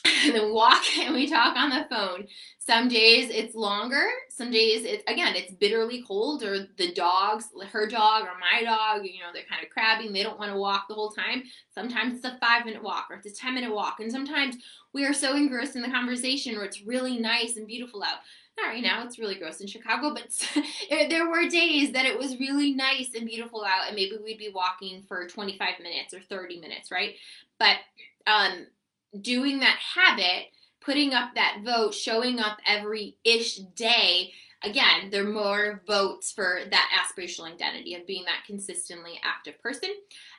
and 0.25 0.33
then 0.33 0.53
walk 0.53 0.83
and 0.99 1.13
we 1.13 1.27
talk 1.27 1.55
on 1.57 1.69
the 1.69 1.85
phone. 1.89 2.27
Some 2.59 2.87
days 2.87 3.29
it's 3.29 3.53
longer. 3.53 4.05
Some 4.29 4.49
days 4.49 4.83
it's 4.83 5.03
again 5.07 5.35
it's 5.35 5.53
bitterly 5.53 6.03
cold, 6.07 6.43
or 6.43 6.67
the 6.77 6.93
dogs, 6.93 7.45
her 7.71 7.87
dog 7.87 8.23
or 8.23 8.31
my 8.39 8.63
dog, 8.63 9.05
you 9.05 9.19
know, 9.19 9.29
they're 9.33 9.43
kind 9.49 9.63
of 9.63 9.69
crabbing. 9.69 10.13
They 10.13 10.23
don't 10.23 10.39
want 10.39 10.51
to 10.51 10.57
walk 10.57 10.87
the 10.87 10.95
whole 10.95 11.11
time. 11.11 11.43
Sometimes 11.73 12.15
it's 12.15 12.25
a 12.25 12.37
five 12.39 12.65
minute 12.65 12.83
walk 12.83 13.07
or 13.09 13.17
it's 13.17 13.27
a 13.27 13.35
ten 13.35 13.53
minute 13.55 13.73
walk, 13.73 13.99
and 13.99 14.11
sometimes 14.11 14.55
we 14.93 15.05
are 15.05 15.13
so 15.13 15.35
engrossed 15.35 15.75
in 15.75 15.81
the 15.81 15.89
conversation 15.89 16.55
where 16.55 16.65
it's 16.65 16.81
really 16.83 17.19
nice 17.19 17.57
and 17.57 17.67
beautiful 17.67 18.03
out 18.03 18.19
right 18.67 18.83
now 18.83 19.03
it's 19.03 19.19
really 19.19 19.35
gross 19.35 19.61
in 19.61 19.67
chicago 19.67 20.13
but 20.13 20.63
there 21.09 21.29
were 21.29 21.47
days 21.47 21.91
that 21.91 22.05
it 22.05 22.17
was 22.17 22.39
really 22.39 22.73
nice 22.73 23.09
and 23.15 23.25
beautiful 23.25 23.63
out 23.63 23.87
and 23.87 23.95
maybe 23.95 24.17
we'd 24.23 24.37
be 24.37 24.51
walking 24.53 25.03
for 25.07 25.27
25 25.27 25.79
minutes 25.81 26.13
or 26.13 26.19
30 26.21 26.59
minutes 26.59 26.91
right 26.91 27.15
but 27.59 27.77
um 28.27 28.67
doing 29.21 29.59
that 29.59 29.77
habit 29.95 30.47
putting 30.81 31.13
up 31.13 31.35
that 31.35 31.61
vote 31.63 31.93
showing 31.93 32.39
up 32.39 32.57
every 32.65 33.17
ish 33.23 33.57
day 33.75 34.31
again 34.63 35.09
there 35.11 35.25
are 35.25 35.31
more 35.31 35.81
votes 35.85 36.31
for 36.31 36.61
that 36.69 36.89
aspirational 36.97 37.51
identity 37.51 37.95
of 37.95 38.07
being 38.07 38.23
that 38.25 38.45
consistently 38.47 39.19
active 39.23 39.59
person 39.61 39.89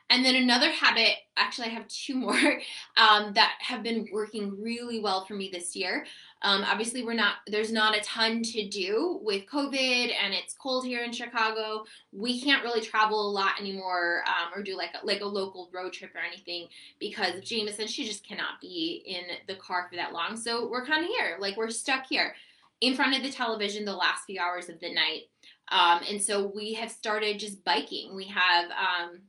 and 0.09 0.23
then 0.23 0.35
another 0.35 0.69
habit, 0.69 1.15
actually, 1.37 1.67
I 1.67 1.71
have 1.71 1.87
two 1.87 2.15
more 2.15 2.35
um, 2.97 3.33
that 3.33 3.53
have 3.59 3.83
been 3.83 4.07
working 4.11 4.61
really 4.61 4.99
well 4.99 5.25
for 5.25 5.33
me 5.33 5.49
this 5.51 5.75
year. 5.75 6.05
Um, 6.43 6.63
obviously, 6.65 7.03
we're 7.03 7.13
not 7.13 7.35
there's 7.47 7.71
not 7.71 7.95
a 7.97 8.01
ton 8.01 8.43
to 8.43 8.67
do 8.67 9.19
with 9.23 9.45
COVID, 9.45 10.11
and 10.21 10.33
it's 10.33 10.53
cold 10.53 10.85
here 10.85 11.03
in 11.03 11.11
Chicago. 11.11 11.85
We 12.11 12.41
can't 12.41 12.63
really 12.63 12.81
travel 12.81 13.29
a 13.29 13.31
lot 13.31 13.59
anymore, 13.59 14.23
um, 14.27 14.51
or 14.53 14.61
do 14.61 14.75
like 14.75 14.91
a, 15.01 15.05
like 15.05 15.21
a 15.21 15.25
local 15.25 15.69
road 15.73 15.93
trip 15.93 16.13
or 16.13 16.21
anything 16.21 16.67
because 16.99 17.41
Jameson 17.41 17.87
she 17.87 18.05
just 18.05 18.27
cannot 18.27 18.59
be 18.61 19.03
in 19.05 19.37
the 19.47 19.55
car 19.55 19.87
for 19.89 19.95
that 19.95 20.11
long. 20.11 20.35
So 20.35 20.67
we're 20.69 20.85
kind 20.85 21.03
of 21.03 21.09
here, 21.09 21.37
like 21.39 21.55
we're 21.55 21.69
stuck 21.69 22.07
here 22.07 22.35
in 22.81 22.95
front 22.95 23.15
of 23.15 23.23
the 23.23 23.31
television 23.31 23.85
the 23.85 23.95
last 23.95 24.25
few 24.25 24.41
hours 24.41 24.67
of 24.67 24.79
the 24.81 24.93
night. 24.93 25.29
Um, 25.69 26.01
and 26.09 26.21
so 26.21 26.51
we 26.53 26.73
have 26.73 26.91
started 26.91 27.39
just 27.39 27.63
biking. 27.63 28.13
We 28.13 28.25
have 28.25 28.65
um, 28.71 29.21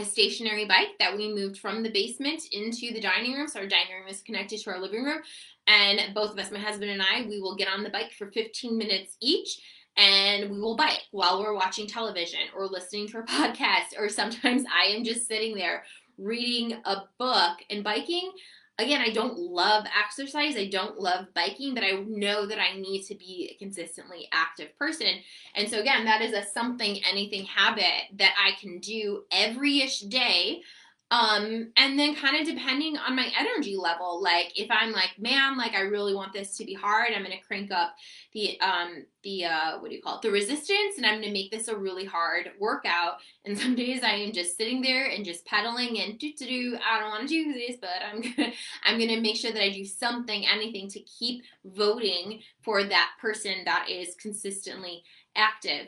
a 0.00 0.04
stationary 0.04 0.64
bike 0.64 0.98
that 0.98 1.16
we 1.16 1.32
moved 1.32 1.58
from 1.58 1.82
the 1.82 1.90
basement 1.90 2.42
into 2.52 2.92
the 2.92 3.00
dining 3.00 3.34
room. 3.34 3.48
So 3.48 3.60
our 3.60 3.66
dining 3.66 3.94
room 3.98 4.08
is 4.08 4.22
connected 4.22 4.60
to 4.60 4.70
our 4.70 4.80
living 4.80 5.04
room. 5.04 5.20
And 5.66 6.14
both 6.14 6.32
of 6.32 6.38
us, 6.38 6.50
my 6.50 6.58
husband 6.58 6.90
and 6.90 7.02
I, 7.02 7.26
we 7.28 7.40
will 7.40 7.56
get 7.56 7.68
on 7.68 7.82
the 7.82 7.90
bike 7.90 8.12
for 8.12 8.30
15 8.30 8.76
minutes 8.76 9.16
each 9.20 9.60
and 9.96 10.50
we 10.50 10.60
will 10.60 10.76
bike 10.76 11.02
while 11.10 11.40
we're 11.40 11.54
watching 11.54 11.86
television 11.86 12.40
or 12.56 12.66
listening 12.66 13.08
to 13.08 13.18
a 13.18 13.22
podcast. 13.24 13.98
Or 13.98 14.08
sometimes 14.08 14.64
I 14.72 14.86
am 14.92 15.04
just 15.04 15.26
sitting 15.26 15.54
there 15.54 15.84
reading 16.16 16.78
a 16.84 17.02
book 17.18 17.58
and 17.70 17.84
biking 17.84 18.32
again, 18.78 19.00
I 19.00 19.10
don't 19.10 19.38
love 19.38 19.84
exercise. 19.98 20.56
I 20.56 20.68
don't 20.68 20.98
love 21.00 21.26
biking, 21.34 21.74
but 21.74 21.82
I 21.82 21.92
know 22.06 22.46
that 22.46 22.58
I 22.60 22.78
need 22.78 23.02
to 23.06 23.14
be 23.14 23.50
a 23.52 23.58
consistently 23.58 24.28
active 24.32 24.76
person. 24.78 25.08
And 25.54 25.68
so, 25.68 25.80
again, 25.80 26.04
that 26.04 26.22
is 26.22 26.32
a 26.32 26.44
something, 26.44 27.00
anything 27.04 27.44
habit 27.44 28.16
that 28.18 28.34
I 28.38 28.52
can 28.60 28.78
do 28.78 29.24
every 29.32 29.80
ish 29.80 30.00
day 30.00 30.62
um, 31.10 31.72
and 31.76 31.98
then 31.98 32.14
kind 32.14 32.36
of 32.36 32.54
depending 32.54 32.98
on 32.98 33.16
my 33.16 33.30
energy 33.38 33.76
level, 33.76 34.22
like 34.22 34.52
if 34.58 34.70
I'm 34.70 34.92
like, 34.92 35.12
man, 35.18 35.56
like 35.56 35.72
I 35.74 35.80
really 35.80 36.14
want 36.14 36.34
this 36.34 36.58
to 36.58 36.66
be 36.66 36.74
hard, 36.74 37.12
I'm 37.14 37.22
gonna 37.22 37.36
crank 37.46 37.70
up 37.70 37.94
the 38.34 38.60
um 38.60 39.06
the 39.22 39.46
uh 39.46 39.78
what 39.78 39.88
do 39.88 39.96
you 39.96 40.02
call 40.02 40.16
it, 40.16 40.22
the 40.22 40.30
resistance, 40.30 40.98
and 40.98 41.06
I'm 41.06 41.20
gonna 41.20 41.32
make 41.32 41.50
this 41.50 41.68
a 41.68 41.76
really 41.76 42.04
hard 42.04 42.50
workout. 42.60 43.14
And 43.46 43.58
some 43.58 43.74
days 43.74 44.02
I 44.02 44.10
am 44.10 44.32
just 44.32 44.58
sitting 44.58 44.82
there 44.82 45.06
and 45.06 45.24
just 45.24 45.46
pedaling 45.46 45.98
and 45.98 46.18
do 46.18 46.30
to 46.30 46.44
do. 46.44 46.76
I 46.86 47.00
don't 47.00 47.08
want 47.08 47.22
to 47.22 47.28
do 47.28 47.54
this, 47.54 47.76
but 47.80 47.90
I'm 48.06 48.20
gonna 48.36 48.52
I'm 48.84 48.98
gonna 48.98 49.22
make 49.22 49.36
sure 49.36 49.52
that 49.52 49.62
I 49.62 49.70
do 49.70 49.86
something, 49.86 50.46
anything 50.46 50.90
to 50.90 51.00
keep 51.00 51.42
voting 51.64 52.42
for 52.60 52.84
that 52.84 53.12
person 53.18 53.54
that 53.64 53.88
is 53.88 54.14
consistently 54.16 55.02
active. 55.34 55.86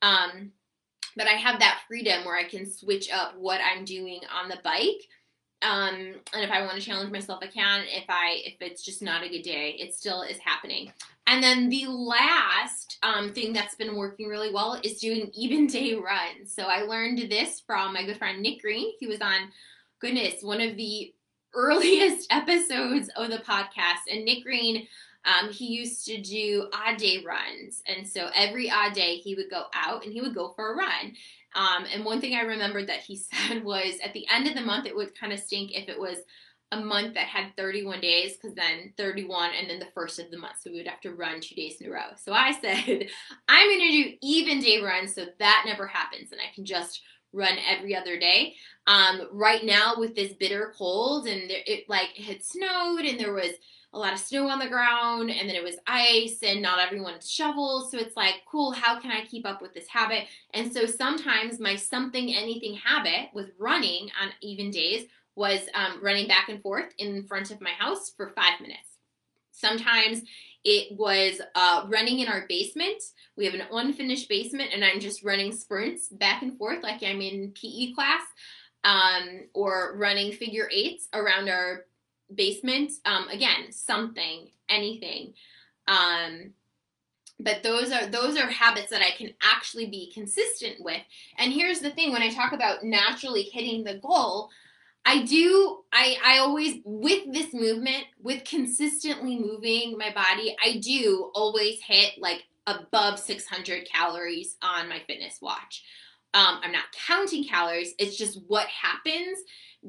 Um, 0.00 0.52
but 1.16 1.26
I 1.26 1.32
have 1.32 1.60
that 1.60 1.80
freedom 1.88 2.24
where 2.24 2.36
I 2.36 2.44
can 2.44 2.70
switch 2.70 3.10
up 3.10 3.36
what 3.38 3.60
I'm 3.60 3.84
doing 3.84 4.20
on 4.34 4.48
the 4.48 4.58
bike. 4.62 5.08
Um, 5.62 6.14
and 6.34 6.42
if 6.42 6.50
I 6.50 6.62
want 6.62 6.74
to 6.74 6.80
challenge 6.80 7.12
myself, 7.12 7.38
I 7.42 7.46
can. 7.46 7.84
If 7.86 8.04
I 8.08 8.42
if 8.44 8.54
it's 8.60 8.82
just 8.82 9.00
not 9.00 9.22
a 9.22 9.28
good 9.28 9.42
day, 9.42 9.76
it 9.78 9.94
still 9.94 10.22
is 10.22 10.38
happening. 10.38 10.92
And 11.26 11.42
then 11.42 11.68
the 11.68 11.86
last 11.86 12.98
um, 13.02 13.32
thing 13.32 13.52
that's 13.52 13.76
been 13.76 13.96
working 13.96 14.26
really 14.26 14.52
well 14.52 14.80
is 14.82 15.00
doing 15.00 15.30
even 15.34 15.66
day 15.66 15.94
runs. 15.94 16.54
So 16.54 16.64
I 16.64 16.82
learned 16.82 17.30
this 17.30 17.60
from 17.60 17.94
my 17.94 18.04
good 18.04 18.18
friend 18.18 18.42
Nick 18.42 18.60
Green. 18.60 18.92
He 18.98 19.06
was 19.06 19.20
on, 19.20 19.50
goodness, 20.00 20.42
one 20.42 20.60
of 20.60 20.76
the 20.76 21.14
earliest 21.54 22.26
episodes 22.32 23.08
of 23.16 23.30
the 23.30 23.38
podcast. 23.38 24.10
And 24.10 24.24
Nick 24.24 24.42
Green 24.42 24.88
um, 25.24 25.50
he 25.50 25.66
used 25.66 26.04
to 26.06 26.20
do 26.20 26.68
odd 26.72 26.96
day 26.96 27.22
runs. 27.24 27.82
And 27.86 28.06
so 28.06 28.28
every 28.34 28.70
odd 28.70 28.92
day 28.92 29.16
he 29.16 29.34
would 29.34 29.50
go 29.50 29.64
out 29.74 30.04
and 30.04 30.12
he 30.12 30.20
would 30.20 30.34
go 30.34 30.52
for 30.54 30.72
a 30.72 30.76
run. 30.76 31.14
Um, 31.54 31.84
and 31.92 32.04
one 32.04 32.20
thing 32.20 32.34
I 32.34 32.42
remembered 32.42 32.88
that 32.88 33.00
he 33.00 33.16
said 33.48 33.64
was 33.64 33.98
at 34.04 34.12
the 34.12 34.26
end 34.32 34.46
of 34.46 34.54
the 34.54 34.62
month, 34.62 34.86
it 34.86 34.96
would 34.96 35.18
kind 35.18 35.32
of 35.32 35.40
stink 35.40 35.72
if 35.72 35.88
it 35.88 35.98
was 35.98 36.18
a 36.72 36.80
month 36.80 37.14
that 37.14 37.26
had 37.26 37.54
31 37.56 38.00
days 38.00 38.32
because 38.32 38.54
then 38.54 38.94
31 38.96 39.50
and 39.58 39.68
then 39.68 39.78
the 39.78 39.92
first 39.94 40.18
of 40.18 40.30
the 40.30 40.38
month. 40.38 40.56
So 40.60 40.70
we 40.70 40.78
would 40.78 40.88
have 40.88 41.02
to 41.02 41.12
run 41.12 41.40
two 41.40 41.54
days 41.54 41.76
in 41.80 41.86
a 41.86 41.90
row. 41.90 42.14
So 42.16 42.32
I 42.32 42.52
said, 42.60 43.08
I'm 43.48 43.68
going 43.68 43.90
to 43.90 44.02
do 44.02 44.16
even 44.22 44.60
day 44.60 44.80
runs 44.80 45.14
so 45.14 45.26
that 45.38 45.64
never 45.66 45.86
happens 45.86 46.32
and 46.32 46.40
I 46.40 46.52
can 46.54 46.64
just 46.64 47.02
run 47.34 47.56
every 47.68 47.94
other 47.94 48.18
day. 48.18 48.54
Um, 48.86 49.28
right 49.32 49.64
now 49.64 49.94
with 49.98 50.14
this 50.14 50.32
bitter 50.32 50.72
cold 50.76 51.26
and 51.26 51.48
there, 51.48 51.62
it 51.66 51.88
like 51.88 52.18
it 52.18 52.24
had 52.24 52.44
snowed 52.44 53.04
and 53.04 53.20
there 53.20 53.32
was 53.32 53.52
a 53.94 53.98
lot 53.98 54.12
of 54.12 54.18
snow 54.18 54.48
on 54.48 54.58
the 54.58 54.68
ground 54.68 55.30
and 55.30 55.48
then 55.48 55.56
it 55.56 55.62
was 55.62 55.76
ice 55.86 56.38
and 56.42 56.62
not 56.62 56.78
everyone 56.78 57.14
shovels. 57.20 57.90
So 57.90 57.98
it's 57.98 58.16
like, 58.16 58.36
cool, 58.50 58.72
how 58.72 58.98
can 58.98 59.10
I 59.10 59.24
keep 59.24 59.46
up 59.46 59.60
with 59.60 59.74
this 59.74 59.88
habit? 59.88 60.24
And 60.54 60.72
so 60.72 60.86
sometimes 60.86 61.60
my 61.60 61.76
something 61.76 62.34
anything 62.34 62.74
habit 62.74 63.28
with 63.34 63.50
running 63.58 64.08
on 64.20 64.30
even 64.40 64.70
days 64.70 65.06
was 65.34 65.60
um, 65.74 66.02
running 66.02 66.28
back 66.28 66.48
and 66.48 66.62
forth 66.62 66.92
in 66.98 67.24
front 67.24 67.50
of 67.50 67.60
my 67.60 67.72
house 67.78 68.10
for 68.16 68.30
five 68.30 68.60
minutes. 68.60 68.88
Sometimes 69.50 70.22
it 70.64 70.96
was 70.96 71.40
uh, 71.54 71.84
running 71.88 72.20
in 72.20 72.28
our 72.28 72.46
basement. 72.48 73.02
We 73.36 73.44
have 73.44 73.54
an 73.54 73.64
unfinished 73.70 74.28
basement, 74.28 74.70
and 74.72 74.84
I'm 74.84 75.00
just 75.00 75.24
running 75.24 75.52
sprints 75.52 76.08
back 76.08 76.42
and 76.42 76.56
forth 76.56 76.82
like 76.82 77.02
I'm 77.02 77.20
in 77.20 77.52
PE 77.52 77.92
class, 77.92 78.22
um, 78.84 79.48
or 79.54 79.96
running 79.96 80.32
figure 80.32 80.68
eights 80.72 81.08
around 81.12 81.48
our 81.48 81.86
basement. 82.34 82.92
Um, 83.04 83.28
again, 83.28 83.70
something, 83.70 84.48
anything. 84.68 85.34
Um, 85.88 86.52
but 87.38 87.62
those 87.62 87.90
are 87.90 88.06
those 88.06 88.36
are 88.36 88.46
habits 88.46 88.90
that 88.90 89.02
I 89.02 89.10
can 89.16 89.32
actually 89.42 89.86
be 89.86 90.10
consistent 90.12 90.76
with. 90.80 91.02
And 91.38 91.52
here's 91.52 91.80
the 91.80 91.90
thing: 91.90 92.12
when 92.12 92.22
I 92.22 92.30
talk 92.30 92.52
about 92.52 92.84
naturally 92.84 93.42
hitting 93.42 93.84
the 93.84 93.98
goal, 93.98 94.50
I 95.04 95.22
do. 95.24 95.80
I 95.92 96.16
I 96.24 96.38
always 96.38 96.80
with 96.84 97.32
this 97.32 97.52
movement, 97.52 98.04
with 98.20 98.44
consistently 98.44 99.38
moving 99.38 99.96
my 99.98 100.12
body, 100.12 100.56
I 100.64 100.78
do 100.78 101.30
always 101.34 101.80
hit 101.82 102.12
like 102.18 102.44
above 102.66 103.18
600 103.18 103.88
calories 103.88 104.56
on 104.62 104.88
my 104.88 105.00
fitness 105.06 105.38
watch. 105.42 105.82
Um, 106.34 106.60
I'm 106.62 106.72
not 106.72 106.84
counting 107.06 107.44
calories. 107.44 107.94
It's 107.98 108.16
just 108.16 108.40
what 108.46 108.66
happens 108.68 109.38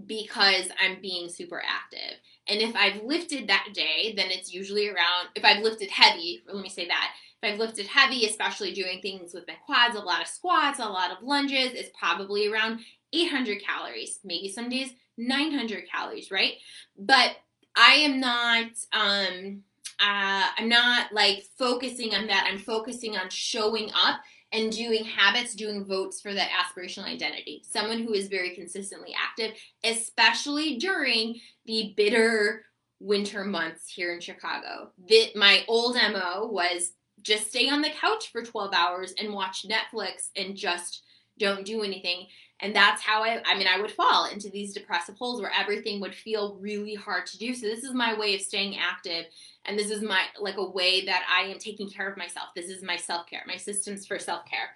because 0.07 0.67
I'm 0.81 0.99
being 1.01 1.29
super 1.29 1.61
active. 1.65 2.17
And 2.47 2.61
if 2.61 2.75
I've 2.75 3.03
lifted 3.03 3.47
that 3.47 3.69
day, 3.73 4.13
then 4.15 4.29
it's 4.29 4.53
usually 4.53 4.87
around, 4.89 5.29
if 5.35 5.45
I've 5.45 5.63
lifted 5.63 5.89
heavy, 5.89 6.43
let 6.45 6.61
me 6.61 6.69
say 6.69 6.87
that. 6.87 7.13
If 7.41 7.53
I've 7.53 7.59
lifted 7.59 7.87
heavy, 7.87 8.25
especially 8.25 8.73
doing 8.73 8.99
things 9.01 9.33
with 9.33 9.47
my 9.47 9.55
quads, 9.65 9.95
a 9.95 9.99
lot 9.99 10.21
of 10.21 10.27
squats, 10.27 10.79
a 10.79 10.85
lot 10.85 11.11
of 11.11 11.23
lunges, 11.23 11.71
it's 11.73 11.89
probably 11.97 12.51
around 12.51 12.81
800 13.13 13.63
calories, 13.63 14.19
maybe 14.23 14.49
some 14.49 14.69
days 14.69 14.91
900 15.17 15.89
calories, 15.89 16.31
right? 16.31 16.53
But 16.97 17.37
I 17.75 17.93
am 17.93 18.19
not, 18.19 18.71
um, 18.91 19.63
uh, 19.99 20.49
I'm 20.57 20.69
not 20.69 21.13
like 21.13 21.43
focusing 21.57 22.13
on 22.13 22.27
that. 22.27 22.47
I'm 22.49 22.59
focusing 22.59 23.15
on 23.15 23.29
showing 23.29 23.89
up 23.91 24.21
and 24.53 24.71
doing 24.71 25.03
habits, 25.03 25.55
doing 25.55 25.83
votes 25.83 26.21
for 26.21 26.33
that 26.33 26.49
aspirational 26.49 27.05
identity. 27.05 27.63
Someone 27.67 28.03
who 28.03 28.13
is 28.13 28.27
very 28.27 28.55
consistently 28.55 29.13
active, 29.19 29.51
especially 29.83 30.77
during 30.77 31.39
the 31.65 31.93
bitter 31.97 32.65
winter 32.99 33.43
months 33.43 33.89
here 33.89 34.13
in 34.13 34.21
Chicago. 34.21 34.91
That 35.09 35.31
my 35.35 35.63
old 35.67 35.95
MO 35.95 36.47
was 36.47 36.93
just 37.21 37.49
stay 37.49 37.69
on 37.69 37.81
the 37.81 37.89
couch 37.89 38.31
for 38.31 38.43
12 38.43 38.73
hours 38.73 39.13
and 39.17 39.33
watch 39.33 39.65
Netflix 39.67 40.29
and 40.35 40.55
just 40.55 41.03
don't 41.39 41.65
do 41.65 41.81
anything. 41.81 42.27
And 42.63 42.73
that's 42.73 43.01
how 43.01 43.23
I, 43.23 43.41
I 43.45 43.57
mean, 43.57 43.67
I 43.67 43.79
would 43.79 43.91
fall 43.91 44.25
into 44.25 44.49
these 44.49 44.73
depressive 44.73 45.17
holes 45.17 45.41
where 45.41 45.51
everything 45.53 45.99
would 45.99 46.15
feel 46.15 46.55
really 46.61 46.95
hard 46.95 47.25
to 47.27 47.37
do. 47.37 47.53
So, 47.53 47.67
this 47.67 47.83
is 47.83 47.93
my 47.93 48.17
way 48.17 48.35
of 48.35 48.41
staying 48.41 48.77
active. 48.77 49.25
And 49.65 49.77
this 49.77 49.91
is 49.91 50.01
my, 50.01 50.21
like, 50.39 50.55
a 50.57 50.69
way 50.69 51.05
that 51.05 51.23
I 51.29 51.43
am 51.47 51.59
taking 51.59 51.89
care 51.89 52.09
of 52.09 52.17
myself. 52.17 52.49
This 52.55 52.69
is 52.69 52.81
my 52.81 52.95
self 52.95 53.27
care, 53.27 53.43
my 53.45 53.57
systems 53.57 54.07
for 54.07 54.17
self 54.17 54.45
care. 54.45 54.69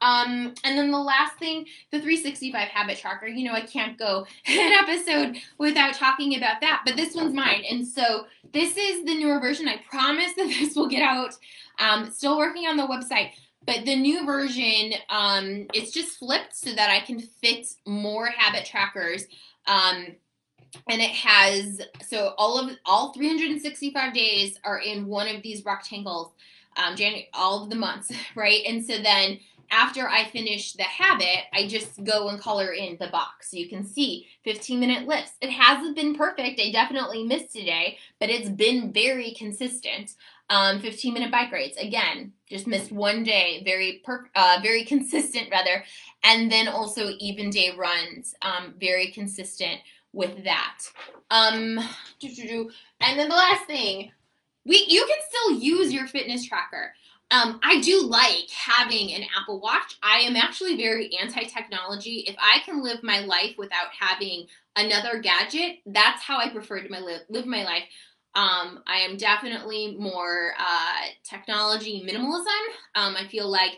Um, 0.00 0.54
and 0.64 0.76
then 0.76 0.90
the 0.90 0.98
last 0.98 1.36
thing, 1.38 1.66
the 1.90 2.00
365 2.00 2.68
habit 2.68 2.98
tracker. 2.98 3.26
You 3.26 3.48
know, 3.48 3.54
I 3.54 3.62
can't 3.62 3.98
go 3.98 4.26
an 4.46 4.72
episode 4.72 5.38
without 5.58 5.94
talking 5.94 6.36
about 6.36 6.60
that, 6.60 6.82
but 6.84 6.96
this 6.96 7.14
one's 7.14 7.34
mine. 7.34 7.64
And 7.68 7.86
so 7.86 8.26
this 8.52 8.76
is 8.76 9.04
the 9.04 9.14
newer 9.14 9.40
version. 9.40 9.68
I 9.68 9.78
promise 9.88 10.32
that 10.36 10.46
this 10.60 10.76
will 10.76 10.88
get 10.88 11.02
out. 11.02 11.34
Um, 11.78 12.10
still 12.10 12.36
working 12.36 12.66
on 12.66 12.76
the 12.76 12.86
website, 12.86 13.30
but 13.66 13.84
the 13.84 13.96
new 13.96 14.26
version, 14.26 14.94
um, 15.08 15.66
it's 15.72 15.92
just 15.92 16.18
flipped 16.18 16.54
so 16.54 16.72
that 16.72 16.90
I 16.90 17.00
can 17.00 17.20
fit 17.20 17.66
more 17.86 18.26
habit 18.26 18.64
trackers. 18.64 19.26
Um, 19.66 20.16
and 20.88 21.00
it 21.00 21.10
has 21.10 21.80
so 22.06 22.34
all 22.38 22.58
of 22.58 22.76
all 22.84 23.12
365 23.12 24.14
days 24.14 24.58
are 24.64 24.78
in 24.78 25.06
one 25.06 25.28
of 25.28 25.42
these 25.42 25.64
rectangles. 25.64 26.32
Um, 26.74 26.96
January, 26.96 27.28
all 27.34 27.62
of 27.62 27.68
the 27.68 27.76
months, 27.76 28.10
right? 28.34 28.62
And 28.66 28.84
so 28.84 28.96
then 29.02 29.38
after 29.72 30.06
I 30.08 30.26
finish 30.26 30.74
the 30.74 30.82
habit, 30.82 31.46
I 31.52 31.66
just 31.66 32.04
go 32.04 32.28
and 32.28 32.38
color 32.38 32.72
in 32.72 32.98
the 33.00 33.08
box. 33.08 33.54
You 33.54 33.68
can 33.68 33.84
see 33.84 34.28
15 34.44 34.78
minute 34.78 35.08
lifts. 35.08 35.32
It 35.40 35.50
hasn't 35.50 35.96
been 35.96 36.14
perfect. 36.14 36.60
I 36.60 36.70
definitely 36.70 37.24
missed 37.24 37.52
today, 37.52 37.98
but 38.20 38.28
it's 38.28 38.50
been 38.50 38.92
very 38.92 39.32
consistent. 39.32 40.12
Um, 40.50 40.80
15 40.80 41.14
minute 41.14 41.32
bike 41.32 41.50
rides. 41.50 41.78
Again, 41.78 42.34
just 42.46 42.66
missed 42.66 42.92
one 42.92 43.22
day. 43.22 43.62
Very 43.64 44.02
per, 44.04 44.28
uh, 44.34 44.58
very 44.62 44.84
consistent 44.84 45.48
rather. 45.50 45.82
And 46.22 46.52
then 46.52 46.68
also 46.68 47.12
even 47.18 47.48
day 47.48 47.72
runs. 47.76 48.34
Um, 48.42 48.74
very 48.78 49.10
consistent 49.10 49.80
with 50.12 50.44
that. 50.44 50.80
Um, 51.30 51.78
and 52.20 53.18
then 53.18 53.28
the 53.30 53.34
last 53.34 53.64
thing, 53.66 54.12
we 54.66 54.84
you 54.88 55.06
can 55.06 55.18
still 55.28 55.58
use 55.58 55.92
your 55.92 56.06
fitness 56.06 56.44
tracker. 56.44 56.92
Um, 57.32 57.60
I 57.62 57.80
do 57.80 58.02
like 58.02 58.50
having 58.50 59.14
an 59.14 59.24
Apple 59.40 59.58
Watch. 59.58 59.96
I 60.02 60.18
am 60.18 60.36
actually 60.36 60.76
very 60.76 61.10
anti 61.16 61.44
technology. 61.44 62.24
If 62.28 62.36
I 62.38 62.58
can 62.64 62.82
live 62.82 63.02
my 63.02 63.20
life 63.20 63.54
without 63.56 63.88
having 63.98 64.46
another 64.76 65.18
gadget, 65.18 65.78
that's 65.86 66.22
how 66.22 66.36
I 66.38 66.50
prefer 66.50 66.82
to 66.82 66.90
my 66.90 67.00
live, 67.00 67.22
live 67.30 67.46
my 67.46 67.64
life. 67.64 67.84
Um, 68.34 68.82
I 68.86 68.98
am 68.98 69.16
definitely 69.16 69.96
more 69.98 70.52
uh, 70.58 71.06
technology 71.24 72.04
minimalism. 72.06 72.44
Um, 72.94 73.16
I 73.16 73.26
feel 73.26 73.50
like 73.50 73.72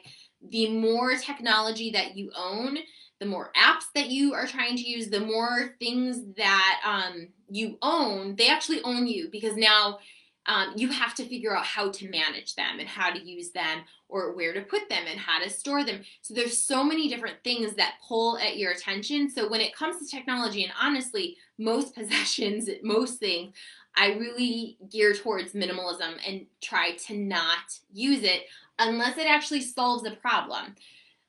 the 0.51 0.71
more 0.71 1.15
technology 1.17 1.93
that 1.93 2.17
you 2.17 2.33
own, 2.37 2.79
the 3.21 3.27
more 3.27 3.53
apps 3.57 3.85
that 3.95 4.11
you 4.11 4.35
are 4.35 4.47
trying 4.47 4.77
to 4.77 4.83
use, 4.83 5.09
the 5.09 5.21
more 5.21 5.77
things 5.79 6.21
that 6.37 6.81
um, 6.85 7.29
you 7.49 7.79
own, 7.83 8.35
they 8.35 8.49
actually 8.49 8.83
own 8.83 9.07
you 9.07 9.29
because 9.31 9.57
now 9.57 9.99
um, 10.47 10.73
you 10.77 10.89
have 10.89 11.15
to 11.15 11.25
figure 11.25 11.57
out 11.57 11.65
how 11.65 11.91
to 11.91 12.11
manage 12.11 12.55
them 12.55 12.79
and 12.79 12.89
how 12.89 13.11
to 13.11 13.21
use 13.21 13.51
them 13.51 13.81
or 14.09 14.35
where 14.35 14.53
to 14.53 14.61
put 14.61 14.89
them 14.89 15.05
and 15.09 15.19
how 15.19 15.43
to 15.43 15.49
store 15.49 15.85
them. 15.85 16.03
So 16.23 16.35
there's 16.35 16.63
so 16.63 16.85
many 16.85 17.09
different 17.09 17.43
things 17.43 17.75
that 17.75 17.95
pull 18.07 18.39
at 18.39 18.59
your 18.59 18.73
attention. 18.73 19.31
So 19.31 19.49
when 19.49 19.61
it 19.61 19.75
comes 19.75 19.99
to 19.99 20.17
technology, 20.17 20.63
and 20.63 20.73
honestly, 20.81 21.37
most 21.59 21.95
possessions, 21.97 22.69
most 22.83 23.19
things, 23.19 23.55
I 23.97 24.15
really 24.15 24.77
gear 24.91 25.15
towards 25.15 25.53
minimalism 25.53 26.15
and 26.27 26.47
try 26.61 26.97
to 27.07 27.17
not 27.17 27.79
use 27.93 28.23
it 28.23 28.43
unless 28.79 29.19
it 29.19 29.27
actually 29.27 29.61
solves 29.61 30.07
a 30.07 30.11
problem. 30.17 30.75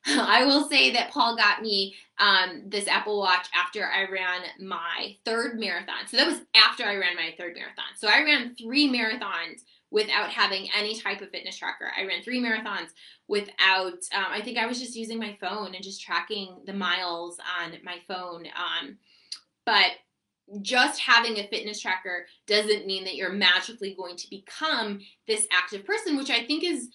I 0.20 0.46
will 0.46 0.70
say 0.70 0.92
that 0.94 1.12
Paul 1.12 1.36
got 1.36 1.62
me 1.62 1.96
um, 2.20 2.64
this 2.68 2.88
Apple 2.88 3.20
Watch 3.20 3.48
after 3.56 3.86
I 3.86 4.10
ran 4.10 4.42
my 4.60 5.16
third 5.26 5.60
marathon. 5.60 6.08
So 6.08 6.18
that 6.18 6.28
was 6.28 6.42
after 6.56 6.84
I 6.84 6.96
ran 6.98 7.16
my 7.16 7.34
third 7.38 7.56
marathon. 7.56 7.86
So 7.98 8.08
I 8.08 8.24
ran 8.24 8.56
three 8.56 8.88
marathons 8.88 9.62
without 9.92 10.30
having 10.30 10.68
any 10.78 11.00
type 11.00 11.22
of 11.22 11.30
fitness 11.30 11.58
tracker. 11.58 11.92
I 11.98 12.06
ran 12.06 12.22
three 12.22 12.42
marathons 12.42 12.90
without, 13.28 14.00
um, 14.14 14.26
I 14.30 14.42
think 14.44 14.58
I 14.58 14.66
was 14.68 14.80
just 14.80 14.96
using 14.96 15.18
my 15.18 15.38
phone 15.42 15.74
and 15.74 15.84
just 15.84 16.02
tracking 16.02 16.58
the 16.66 16.74
miles 16.74 17.38
on 17.60 17.72
my 17.84 17.98
phone. 18.08 18.46
Um, 18.46 18.98
but 19.66 19.92
just 20.62 21.00
having 21.00 21.38
a 21.40 21.48
fitness 21.48 21.82
tracker 21.82 22.28
doesn't 22.46 22.86
mean 22.86 23.04
that 23.06 23.16
you're 23.16 23.32
magically 23.32 23.96
going 23.98 24.16
to 24.18 24.30
become 24.30 25.00
this 25.28 25.48
active 25.52 25.86
person, 25.86 26.18
which 26.18 26.30
I 26.30 26.46
think 26.46 26.64
is 26.64 26.90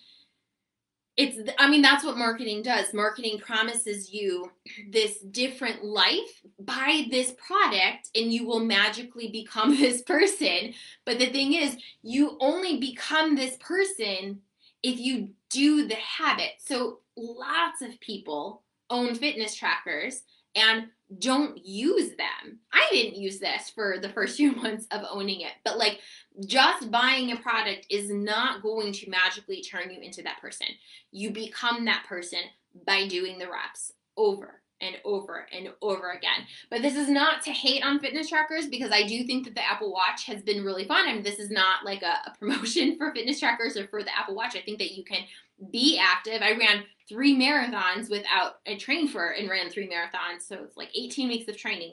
it's 1.20 1.50
i 1.58 1.68
mean 1.68 1.82
that's 1.82 2.04
what 2.04 2.16
marketing 2.16 2.62
does. 2.62 2.94
Marketing 2.94 3.38
promises 3.38 4.12
you 4.12 4.50
this 4.88 5.18
different 5.20 5.84
life 5.84 6.42
buy 6.58 7.06
this 7.10 7.34
product 7.46 8.08
and 8.14 8.32
you 8.32 8.46
will 8.46 8.60
magically 8.60 9.28
become 9.30 9.76
this 9.76 10.02
person. 10.02 10.72
But 11.04 11.18
the 11.18 11.26
thing 11.26 11.54
is 11.54 11.76
you 12.02 12.38
only 12.40 12.78
become 12.78 13.34
this 13.34 13.56
person 13.58 14.40
if 14.82 14.98
you 14.98 15.30
do 15.50 15.86
the 15.86 15.96
habit. 15.96 16.52
So 16.58 17.00
lots 17.16 17.82
of 17.82 18.00
people 18.00 18.62
own 18.88 19.14
fitness 19.14 19.54
trackers 19.54 20.22
and 20.54 20.86
don't 21.18 21.64
use 21.64 22.10
them. 22.10 22.60
I 22.72 22.88
didn't 22.92 23.20
use 23.20 23.38
this 23.38 23.70
for 23.70 23.98
the 24.00 24.08
first 24.08 24.36
few 24.38 24.52
months 24.52 24.86
of 24.90 25.02
owning 25.10 25.40
it, 25.40 25.52
but 25.64 25.78
like 25.78 26.00
just 26.46 26.90
buying 26.90 27.32
a 27.32 27.36
product 27.36 27.86
is 27.90 28.10
not 28.10 28.62
going 28.62 28.92
to 28.92 29.10
magically 29.10 29.62
turn 29.62 29.90
you 29.90 30.00
into 30.00 30.22
that 30.22 30.40
person. 30.40 30.68
You 31.10 31.30
become 31.30 31.84
that 31.86 32.04
person 32.08 32.40
by 32.86 33.06
doing 33.06 33.38
the 33.38 33.50
reps 33.50 33.92
over 34.16 34.60
and 34.80 34.96
over 35.04 35.46
and 35.52 35.68
over 35.82 36.10
again. 36.10 36.46
But 36.70 36.82
this 36.82 36.96
is 36.96 37.08
not 37.08 37.42
to 37.42 37.50
hate 37.50 37.84
on 37.84 38.00
fitness 38.00 38.28
trackers 38.28 38.66
because 38.66 38.90
I 38.92 39.02
do 39.02 39.24
think 39.24 39.44
that 39.44 39.54
the 39.54 39.64
Apple 39.64 39.92
Watch 39.92 40.24
has 40.26 40.42
been 40.42 40.64
really 40.64 40.84
fun. 40.84 41.08
I 41.08 41.14
mean, 41.14 41.22
this 41.22 41.38
is 41.38 41.50
not 41.50 41.84
like 41.84 42.02
a, 42.02 42.30
a 42.30 42.34
promotion 42.38 42.96
for 42.98 43.12
fitness 43.12 43.40
trackers 43.40 43.76
or 43.76 43.86
for 43.88 44.02
the 44.02 44.16
Apple 44.16 44.34
Watch. 44.34 44.56
I 44.56 44.60
think 44.60 44.78
that 44.78 44.92
you 44.92 45.04
can 45.04 45.22
be 45.70 46.00
active. 46.02 46.42
I 46.42 46.52
ran 46.52 46.84
three 47.08 47.36
marathons 47.38 48.08
without 48.10 48.60
I 48.66 48.76
trained 48.76 49.10
for 49.10 49.30
and 49.30 49.50
ran 49.50 49.70
three 49.70 49.88
marathons, 49.88 50.42
so 50.42 50.62
it's 50.62 50.76
like 50.76 50.90
18 50.94 51.28
weeks 51.28 51.48
of 51.48 51.56
training 51.56 51.92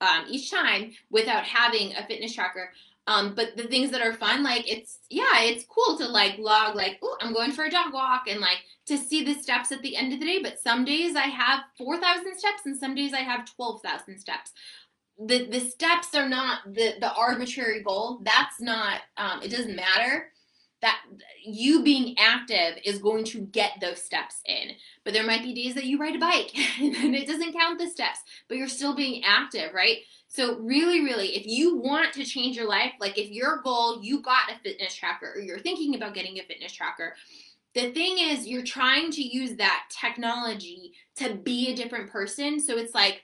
um, 0.00 0.24
each 0.28 0.50
time 0.50 0.92
without 1.10 1.44
having 1.44 1.94
a 1.94 2.06
fitness 2.06 2.34
tracker. 2.34 2.72
Um, 3.08 3.34
but 3.34 3.56
the 3.56 3.62
things 3.62 3.90
that 3.92 4.02
are 4.02 4.12
fun, 4.12 4.42
like 4.42 4.70
it's 4.70 4.98
yeah, 5.08 5.40
it's 5.40 5.64
cool 5.64 5.96
to 5.96 6.06
like 6.06 6.36
log 6.38 6.76
like, 6.76 6.98
oh, 7.02 7.16
I'm 7.22 7.32
going 7.32 7.52
for 7.52 7.64
a 7.64 7.70
dog 7.70 7.94
walk 7.94 8.24
and 8.28 8.38
like 8.38 8.58
to 8.84 8.98
see 8.98 9.24
the 9.24 9.32
steps 9.32 9.72
at 9.72 9.80
the 9.80 9.96
end 9.96 10.12
of 10.12 10.20
the 10.20 10.26
day. 10.26 10.40
But 10.42 10.60
some 10.60 10.84
days 10.84 11.16
I 11.16 11.22
have 11.22 11.60
four 11.78 11.96
thousand 11.98 12.38
steps 12.38 12.62
and 12.66 12.76
some 12.76 12.94
days 12.94 13.14
I 13.14 13.20
have 13.20 13.50
twelve 13.56 13.80
thousand 13.80 14.18
steps. 14.18 14.52
The 15.18 15.46
the 15.46 15.60
steps 15.60 16.14
are 16.14 16.28
not 16.28 16.60
the 16.66 16.96
the 17.00 17.10
arbitrary 17.14 17.82
goal. 17.82 18.20
That's 18.22 18.60
not 18.60 19.00
um, 19.16 19.42
it 19.42 19.50
doesn't 19.50 19.74
matter 19.74 20.30
that 20.80 21.00
you 21.44 21.82
being 21.82 22.14
active 22.18 22.80
is 22.84 22.98
going 22.98 23.24
to 23.24 23.40
get 23.40 23.72
those 23.80 24.02
steps 24.02 24.40
in. 24.46 24.70
But 25.04 25.12
there 25.12 25.26
might 25.26 25.42
be 25.42 25.54
days 25.54 25.74
that 25.74 25.84
you 25.84 25.98
ride 25.98 26.14
a 26.14 26.20
bike 26.20 26.52
and 26.80 27.14
it 27.14 27.26
doesn't 27.26 27.52
count 27.52 27.78
the 27.78 27.88
steps, 27.88 28.20
but 28.48 28.56
you're 28.56 28.68
still 28.68 28.94
being 28.94 29.24
active, 29.24 29.74
right? 29.74 29.98
So, 30.28 30.58
really, 30.58 31.00
really, 31.00 31.36
if 31.36 31.46
you 31.46 31.78
want 31.78 32.12
to 32.12 32.24
change 32.24 32.54
your 32.54 32.68
life, 32.68 32.92
like 33.00 33.18
if 33.18 33.30
your 33.30 33.62
goal, 33.62 34.00
you 34.02 34.20
got 34.20 34.52
a 34.52 34.58
fitness 34.62 34.94
tracker 34.94 35.32
or 35.34 35.40
you're 35.40 35.58
thinking 35.58 35.94
about 35.94 36.14
getting 36.14 36.38
a 36.38 36.42
fitness 36.42 36.72
tracker, 36.72 37.14
the 37.74 37.90
thing 37.92 38.18
is, 38.18 38.46
you're 38.46 38.62
trying 38.62 39.10
to 39.12 39.22
use 39.22 39.56
that 39.56 39.84
technology 39.88 40.92
to 41.16 41.34
be 41.34 41.70
a 41.70 41.76
different 41.76 42.10
person. 42.10 42.60
So, 42.60 42.76
it's 42.76 42.94
like, 42.94 43.22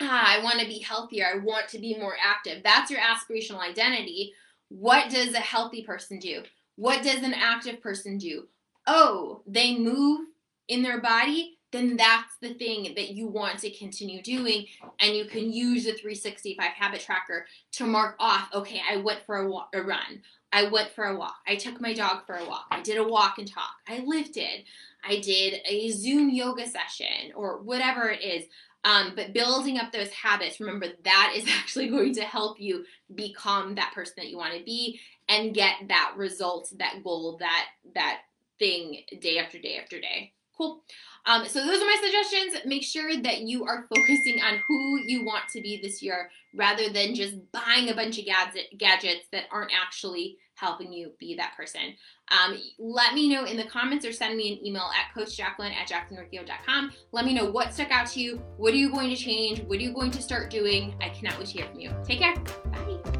ah, 0.00 0.38
I 0.38 0.44
want 0.44 0.60
to 0.60 0.66
be 0.66 0.78
healthier. 0.78 1.26
I 1.26 1.38
want 1.38 1.68
to 1.70 1.80
be 1.80 1.98
more 1.98 2.14
active. 2.24 2.62
That's 2.62 2.90
your 2.90 3.00
aspirational 3.00 3.58
identity. 3.58 4.32
What 4.68 5.10
does 5.10 5.34
a 5.34 5.40
healthy 5.40 5.82
person 5.82 6.20
do? 6.20 6.44
What 6.76 7.02
does 7.02 7.22
an 7.22 7.34
active 7.34 7.80
person 7.80 8.18
do? 8.18 8.48
Oh, 8.86 9.42
they 9.46 9.76
move 9.76 10.26
in 10.68 10.82
their 10.82 11.00
body, 11.00 11.58
then 11.72 11.96
that's 11.96 12.36
the 12.40 12.54
thing 12.54 12.92
that 12.96 13.10
you 13.10 13.26
want 13.26 13.58
to 13.60 13.70
continue 13.70 14.22
doing. 14.22 14.66
And 15.00 15.16
you 15.16 15.24
can 15.24 15.52
use 15.52 15.84
the 15.84 15.92
365 15.92 16.64
habit 16.72 17.00
tracker 17.00 17.46
to 17.72 17.86
mark 17.86 18.16
off 18.20 18.48
okay, 18.54 18.80
I 18.88 18.98
went 18.98 19.24
for 19.24 19.36
a, 19.36 19.48
walk, 19.48 19.70
a 19.74 19.82
run. 19.82 20.22
I 20.52 20.68
went 20.68 20.90
for 20.90 21.04
a 21.04 21.16
walk. 21.16 21.36
I 21.46 21.56
took 21.56 21.80
my 21.80 21.94
dog 21.94 22.26
for 22.26 22.34
a 22.34 22.46
walk. 22.46 22.66
I 22.70 22.82
did 22.82 22.98
a 22.98 23.08
walk 23.08 23.38
and 23.38 23.50
talk. 23.50 23.74
I 23.88 24.02
lifted. 24.04 24.64
I 25.02 25.18
did 25.18 25.60
a 25.66 25.90
Zoom 25.90 26.28
yoga 26.28 26.66
session 26.68 27.32
or 27.34 27.62
whatever 27.62 28.10
it 28.10 28.22
is. 28.22 28.44
Um, 28.84 29.12
but 29.14 29.32
building 29.32 29.78
up 29.78 29.92
those 29.92 30.10
habits, 30.10 30.60
remember 30.60 30.88
that 31.04 31.32
is 31.34 31.44
actually 31.48 31.88
going 31.88 32.14
to 32.14 32.22
help 32.22 32.60
you 32.60 32.84
become 33.14 33.76
that 33.76 33.92
person 33.94 34.14
that 34.18 34.28
you 34.28 34.36
want 34.36 34.54
to 34.54 34.64
be 34.64 35.00
and 35.28 35.54
get 35.54 35.88
that 35.88 36.14
result, 36.16 36.72
that 36.78 37.02
goal, 37.02 37.36
that 37.38 37.66
that 37.94 38.20
thing 38.58 39.02
day 39.20 39.38
after 39.38 39.58
day 39.58 39.78
after 39.82 40.00
day. 40.00 40.32
Cool. 40.56 40.82
Um, 41.24 41.46
so 41.46 41.64
those 41.64 41.80
are 41.80 41.86
my 41.86 42.00
suggestions. 42.02 42.66
Make 42.66 42.82
sure 42.82 43.20
that 43.22 43.42
you 43.42 43.64
are 43.64 43.86
focusing 43.94 44.42
on 44.42 44.60
who 44.66 45.00
you 45.04 45.24
want 45.24 45.48
to 45.52 45.60
be 45.60 45.80
this 45.80 46.02
year 46.02 46.30
rather 46.54 46.90
than 46.90 47.14
just 47.14 47.36
buying 47.52 47.88
a 47.88 47.94
bunch 47.94 48.18
of 48.18 48.26
gadget, 48.26 48.76
gadgets 48.76 49.26
that 49.32 49.44
aren't 49.50 49.72
actually 49.72 50.38
helping 50.54 50.92
you 50.92 51.12
be 51.18 51.34
that 51.36 51.54
person. 51.56 51.94
Um, 52.30 52.58
let 52.78 53.14
me 53.14 53.28
know 53.28 53.44
in 53.44 53.56
the 53.56 53.64
comments 53.64 54.04
or 54.04 54.12
send 54.12 54.36
me 54.36 54.52
an 54.52 54.66
email 54.66 54.90
at 54.98 55.16
coachjacqueline 55.16 55.72
at 55.72 55.88
jacquelinericcio.com. 55.88 56.92
Let 57.12 57.24
me 57.24 57.34
know 57.34 57.50
what 57.50 57.72
stuck 57.72 57.90
out 57.90 58.08
to 58.08 58.20
you. 58.20 58.40
What 58.58 58.72
are 58.72 58.76
you 58.76 58.90
going 58.90 59.10
to 59.10 59.16
change? 59.16 59.60
What 59.62 59.78
are 59.78 59.82
you 59.82 59.92
going 59.92 60.10
to 60.12 60.22
start 60.22 60.50
doing? 60.50 60.94
I 61.00 61.08
cannot 61.08 61.38
wait 61.38 61.48
to 61.48 61.52
hear 61.52 61.66
from 61.66 61.80
you. 61.80 61.92
Take 62.04 62.20
care. 62.20 62.34
Bye. 62.36 63.11